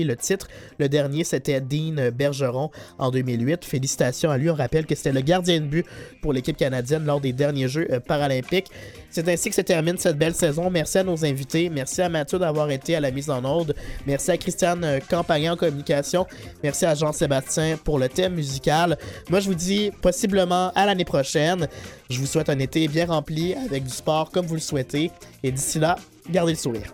le 0.05 0.17
titre. 0.17 0.49
Le 0.79 0.89
dernier, 0.89 1.25
c'était 1.25 1.61
Dean 1.61 2.11
Bergeron 2.13 2.71
en 2.99 3.11
2008. 3.11 3.65
Félicitations 3.65 4.31
à 4.31 4.39
lui. 4.39 4.51
On 4.51 4.55
rappelle 4.55 4.87
que 4.87 4.95
c'était 4.95 5.13
le 5.13 5.21
gardien 5.21 5.61
de 5.61 5.67
but 5.67 5.87
pour 6.23 6.33
l'équipe 6.33 6.57
canadienne 6.57 7.05
lors 7.05 7.21
des 7.21 7.33
derniers 7.33 7.69
Jeux 7.69 7.87
euh, 7.91 8.01
paralympiques. 8.01 8.71
C'est 9.11 9.29
ainsi 9.29 9.49
que 9.49 9.55
se 9.55 9.61
termine 9.61 9.97
cette 9.99 10.19
belle 10.19 10.35
saison. 10.35 10.71
Merci 10.71 10.99
à 10.99 11.05
nos 11.05 11.25
invités. 11.25 11.71
Merci 11.71 12.03
à 12.03 12.09
Mathieu 12.09 12.39
d'avoir 12.39 12.71
été 12.71 12.97
à 12.97 13.01
la 13.01 13.11
mise 13.11 13.31
en 13.31 13.45
ordre. 13.45 13.75
Merci 14.07 14.31
à 14.31 14.37
Christiane 14.37 14.85
euh, 14.85 14.99
Campagnan 15.09 15.55
en 15.55 15.57
communication. 15.57 16.27
Merci 16.63 16.87
à 16.87 16.95
Jean-Sébastien 16.95 17.77
pour 17.83 17.99
le 17.99 18.09
thème 18.09 18.35
musical. 18.35 18.99
Moi, 19.31 19.41
je 19.41 19.49
vous 19.49 19.55
dis 19.55 19.66
possiblement 20.03 20.73
à 20.75 20.87
l'année 20.87 21.05
prochaine. 21.05 21.69
Je 22.11 22.19
vous 22.19 22.27
souhaite 22.27 22.49
un 22.49 22.59
été 22.59 22.89
bien 22.89 23.07
rempli 23.07 23.55
avec 23.55 23.85
du 23.85 23.91
sport 23.91 24.31
comme 24.31 24.47
vous 24.47 24.55
le 24.55 24.61
souhaitez. 24.61 25.11
Et 25.43 25.51
d'ici 25.51 25.79
là, 25.79 25.97
gardez 26.31 26.53
le 26.53 26.59
sourire. 26.59 26.93